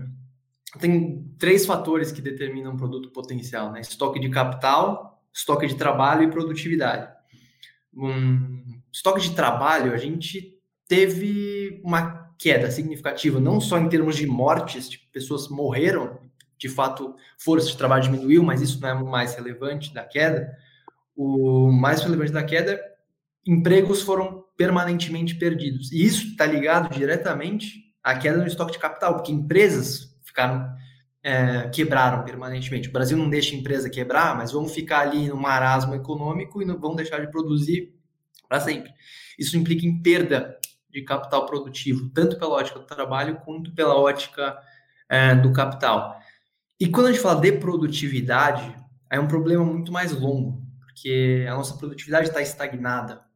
[0.78, 3.80] tem três fatores que determinam o produto potencial, né?
[3.80, 7.10] Estoque de capital, estoque de trabalho e produtividade.
[7.94, 14.26] Um, estoque de trabalho, a gente teve uma queda significativa, não só em termos de
[14.26, 16.18] mortes, tipo, pessoas morreram,
[16.58, 20.52] de fato, força de trabalho diminuiu, mas isso não é o mais relevante da queda.
[21.16, 22.80] O mais relevante da queda,
[23.46, 25.92] empregos foram permanentemente perdidos.
[25.92, 30.76] E isso está ligado diretamente a queda no estoque de capital, porque empresas ficaram
[31.22, 32.88] é, quebraram permanentemente.
[32.88, 36.64] O Brasil não deixa a empresa quebrar, mas vamos ficar ali no marasmo econômico e
[36.64, 37.94] não vão deixar de produzir
[38.48, 38.90] para sempre.
[39.38, 44.58] Isso implica em perda de capital produtivo, tanto pela ótica do trabalho quanto pela ótica
[45.08, 46.18] é, do capital.
[46.80, 48.74] E quando a gente fala de produtividade,
[49.10, 53.27] é um problema muito mais longo, porque a nossa produtividade está estagnada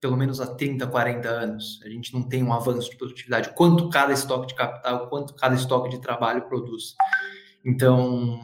[0.00, 1.80] pelo menos há 30, 40 anos.
[1.84, 3.50] A gente não tem um avanço de produtividade.
[3.54, 6.94] Quanto cada estoque de capital, quanto cada estoque de trabalho produz.
[7.64, 8.40] Então,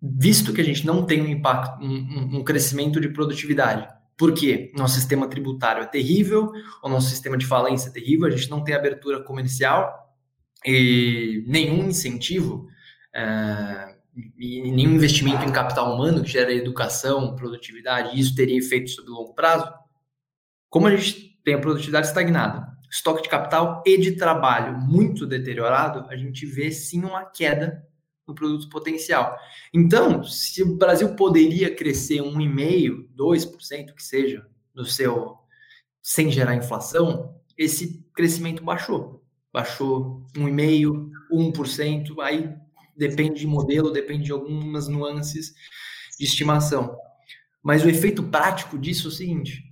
[0.00, 4.70] visto que a gente não tem um impacto, um, um crescimento de produtividade, por quê?
[4.76, 8.62] Nosso sistema tributário é terrível, o nosso sistema de falência é terrível, a gente não
[8.62, 10.14] tem abertura comercial
[10.64, 12.68] e nenhum incentivo
[13.12, 13.96] é,
[14.38, 19.10] e nenhum investimento em capital humano que gera educação, produtividade, e isso teria efeito sobre
[19.10, 19.68] longo prazo.
[20.72, 26.08] Como a gente tem a produtividade estagnada, estoque de capital e de trabalho muito deteriorado,
[26.08, 27.86] a gente vê sim uma queda
[28.26, 29.36] no produto potencial.
[29.74, 35.36] Então, se o Brasil poderia crescer 1,5%, 2%, que seja, no seu
[36.00, 39.22] sem gerar inflação, esse crescimento baixou.
[39.52, 42.50] Baixou 1,5%, 1%, aí
[42.96, 45.52] depende de modelo, depende de algumas nuances
[46.18, 46.96] de estimação.
[47.62, 49.71] Mas o efeito prático disso é o seguinte: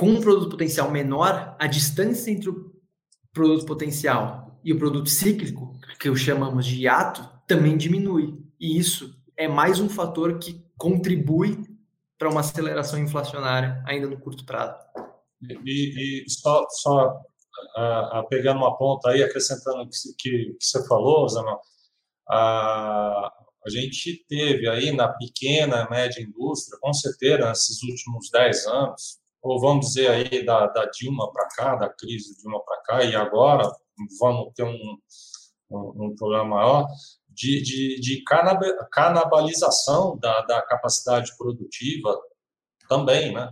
[0.00, 2.72] com um produto potencial menor, a distância entre o
[3.34, 8.42] produto potencial e o produto cíclico, que eu chamamos de hiato, também diminui.
[8.58, 11.62] E isso é mais um fator que contribui
[12.16, 14.78] para uma aceleração inflacionária ainda no curto prazo.
[15.66, 17.20] E, e só, só
[17.76, 23.30] uh, pegando uma ponta aí, acrescentando que, que, que, você falou, Zama, uh,
[23.66, 29.60] a gente teve aí na pequena, média indústria, com certeza, nesses últimos 10 anos, ou
[29.60, 33.70] vamos dizer aí da, da Dilma para cá, da crise Dilma para cá, e agora
[34.18, 34.98] vamos ter um,
[35.70, 36.86] um, um problema maior,
[37.28, 38.22] de, de, de
[38.90, 42.18] canabalização da, da capacidade produtiva
[42.88, 43.48] também, né?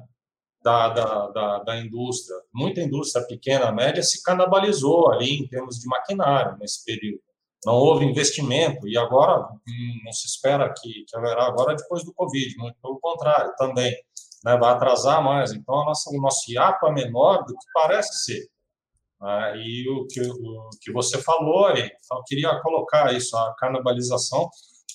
[0.62, 2.36] Da, da, da, da, indústria.
[2.52, 7.22] Muita indústria pequena, média, se canibalizou ali em termos de maquinário nesse período.
[7.64, 12.12] Não houve investimento e agora hum, não se espera que, que haverá agora depois do
[12.12, 13.94] Covid, muito pelo contrário, também
[14.44, 15.52] né, vai atrasar mais.
[15.52, 18.48] Então, nossa, o nosso hiato é menor do que parece ser.
[19.20, 19.56] Né?
[19.56, 24.48] E o que, o que você falou eu queria colocar isso, a canibalização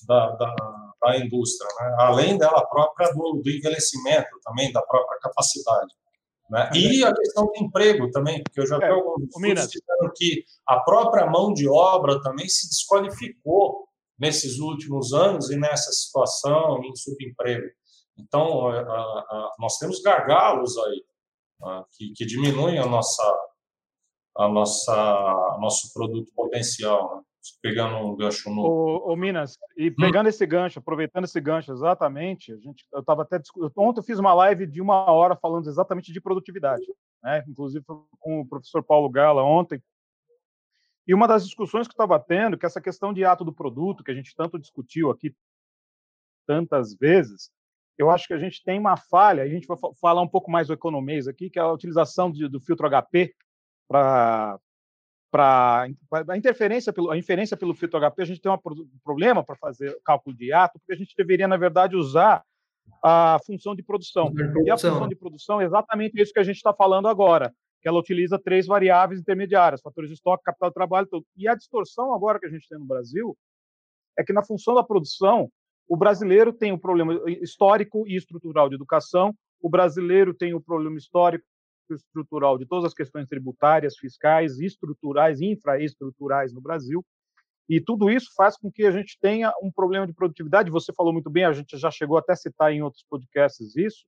[0.07, 0.55] da, da,
[1.01, 1.95] da indústria, né?
[1.99, 5.93] além dela própria do, do, envelhecimento, também da própria capacidade.
[6.49, 6.69] Né?
[6.73, 9.27] E a questão do emprego também, porque eu já vi é, alguns
[9.67, 13.87] dizendo que a própria mão de obra também se desqualificou
[14.19, 17.65] nesses últimos anos e nessa situação em subemprego.
[18.17, 21.03] Então, a, a, nós temos gargalos aí
[21.63, 23.23] a, que, que, diminuem a nossa,
[24.37, 27.17] a nossa, nosso produto potencial.
[27.17, 27.23] Né?
[27.61, 28.61] Pegando um gancho no.
[28.61, 29.95] Ô, ô Minas, e hum.
[29.97, 30.29] pegando hum.
[30.29, 33.41] esse gancho, aproveitando esse gancho exatamente, a gente, eu estava até
[33.75, 36.85] ontem eu fiz uma live de uma hora falando exatamente de produtividade,
[37.21, 37.43] né?
[37.47, 39.81] Inclusive com o professor Paulo Gala ontem.
[41.05, 44.11] E uma das discussões que estava tendo, que essa questão de ato do produto, que
[44.11, 45.35] a gente tanto discutiu aqui
[46.47, 47.51] tantas vezes,
[47.97, 50.67] eu acho que a gente tem uma falha, a gente vai falar um pouco mais
[50.67, 53.33] do economês aqui, que é a utilização de, do filtro HP
[53.87, 54.59] para
[55.31, 55.87] para
[56.29, 58.57] a interferência pelo a inferência pelo filtro HP a gente tem um
[59.03, 62.43] problema para fazer cálculo de ato porque a gente deveria na verdade usar
[63.03, 64.31] a função de produção
[64.63, 67.87] e a função de produção é exatamente isso que a gente está falando agora que
[67.87, 71.25] ela utiliza três variáveis intermediárias fatores de estoque capital de trabalho tudo.
[71.35, 73.35] e a distorção agora que a gente tem no Brasil
[74.15, 75.51] é que na função da produção
[75.87, 80.57] o brasileiro tem o um problema histórico e estrutural de educação, o brasileiro tem o
[80.57, 81.45] um problema histórico
[81.89, 87.03] e estrutural de todas as questões tributárias, fiscais, estruturais, infraestruturais no Brasil.
[87.69, 90.71] E tudo isso faz com que a gente tenha um problema de produtividade.
[90.71, 94.05] Você falou muito bem, a gente já chegou até a citar em outros podcasts isso,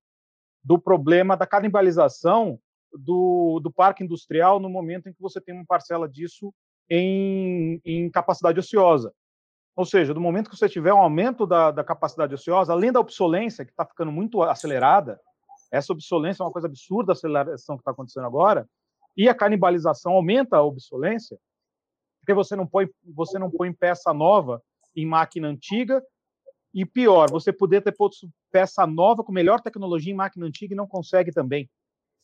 [0.63, 2.59] do problema da canibalização
[2.91, 6.53] do, do parque industrial no momento em que você tem uma parcela disso
[6.89, 9.13] em, em capacidade ociosa.
[9.76, 12.99] Ou seja, do momento que você tiver um aumento da, da capacidade ociosa, além da
[12.99, 15.19] obsolência, que está ficando muito acelerada,
[15.71, 18.67] essa obsolência é uma coisa absurda, a aceleração que está acontecendo agora,
[19.17, 21.38] e a canibalização aumenta a obsolência,
[22.21, 24.61] porque você não põe, você não põe peça nova
[24.95, 26.01] em máquina antiga,
[26.73, 30.78] e pior, você poder ter posto peça nova com melhor tecnologia em máquina antiga e
[30.78, 31.69] não consegue também.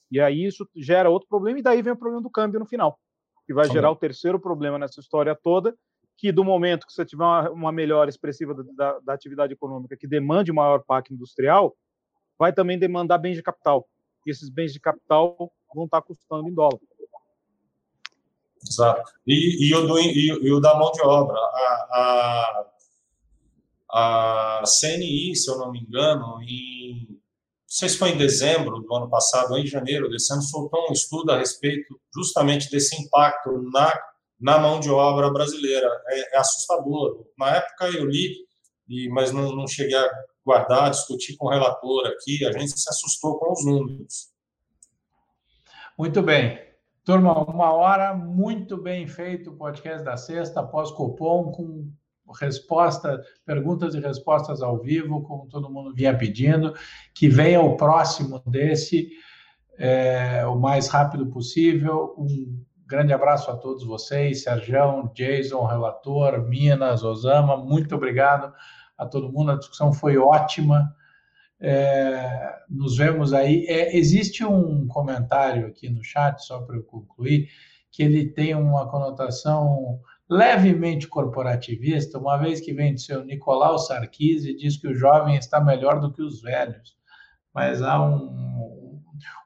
[0.10, 2.98] E aí isso gera outro problema, e daí vem o problema do câmbio no final,
[3.46, 5.76] que vai gerar o terceiro problema nessa história toda,
[6.18, 10.08] que do momento que você tiver uma, uma melhora expressiva da, da, atividade econômica que
[10.08, 11.76] demande maior parque industrial,
[12.38, 13.88] vai também demandar bens de capital.
[14.26, 16.80] E esses bens de capital vão estar custando em dólar.
[18.64, 19.12] Exato.
[19.26, 21.38] E, e, o, do, e, e, o da mão de obra.
[21.38, 22.68] A, a,
[23.92, 27.18] a CNI, se eu não me engano, em, não
[27.68, 30.94] sei se foi em dezembro do ano passado ou em janeiro desse ano, soltou um
[30.94, 34.00] estudo a respeito justamente desse impacto na,
[34.42, 35.88] na mão de obra brasileira.
[36.08, 37.26] É, é assustador.
[37.38, 38.36] Na época eu li,
[38.90, 40.10] e, mas não, não cheguei a
[40.44, 44.32] guardar, discutir com o relator aqui, a gente se assustou com os números.
[45.98, 46.60] Muito bem.
[47.04, 51.92] Turma, uma hora, muito bem feito o podcast da sexta, pós-cupom, com
[52.40, 56.74] resposta, perguntas e respostas ao vivo, como todo mundo vinha pedindo.
[57.14, 59.10] Que venha o próximo desse,
[59.78, 62.16] é, o mais rápido possível.
[62.18, 68.54] Um grande abraço a todos vocês, Sérgio, Jason, relator, Minas, Osama, muito obrigado
[68.98, 70.94] a todo mundo, a discussão foi ótima.
[71.58, 73.66] É, nos vemos aí.
[73.68, 77.48] É, existe um comentário aqui no chat, só para eu concluir,
[77.90, 84.50] que ele tem uma conotação levemente corporativista, uma vez que vem do seu Nicolau Sarkozy
[84.50, 86.98] e diz que o jovem está melhor do que os velhos.
[87.54, 89.02] Mas há um,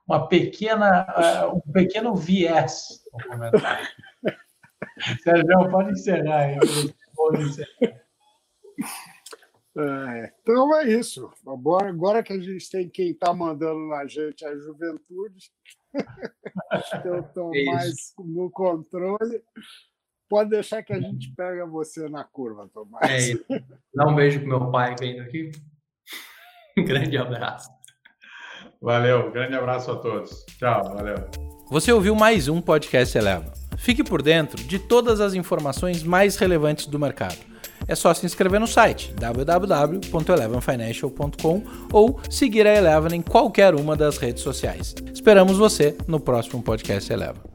[0.07, 1.05] uma pequena,
[1.45, 3.88] uh, um pequeno viés comentário.
[5.24, 6.59] Sérgio, pode encerrar aí.
[7.16, 8.05] Pode encerrar.
[9.78, 11.30] É, então é isso.
[11.45, 15.51] Agora, agora que a gente tem quem está mandando na gente a juventude,
[17.03, 19.41] eu estou é mais no controle.
[20.30, 23.11] Pode deixar que a gente pega você na curva, Tomás.
[23.11, 23.45] É isso.
[23.93, 25.51] Dá um beijo pro meu pai vendo aqui.
[26.78, 27.70] Um grande abraço.
[28.82, 30.45] Valeu, grande abraço a todos.
[30.57, 31.44] Tchau, valeu.
[31.70, 33.51] Você ouviu mais um podcast Eleva.
[33.78, 37.55] Fique por dentro de todas as informações mais relevantes do mercado
[37.88, 44.18] é só se inscrever no site www.elevenfinancial.com ou seguir a Eleven em qualquer uma das
[44.18, 44.93] redes sociais.
[45.13, 47.54] Esperamos você no próximo podcast Eleven.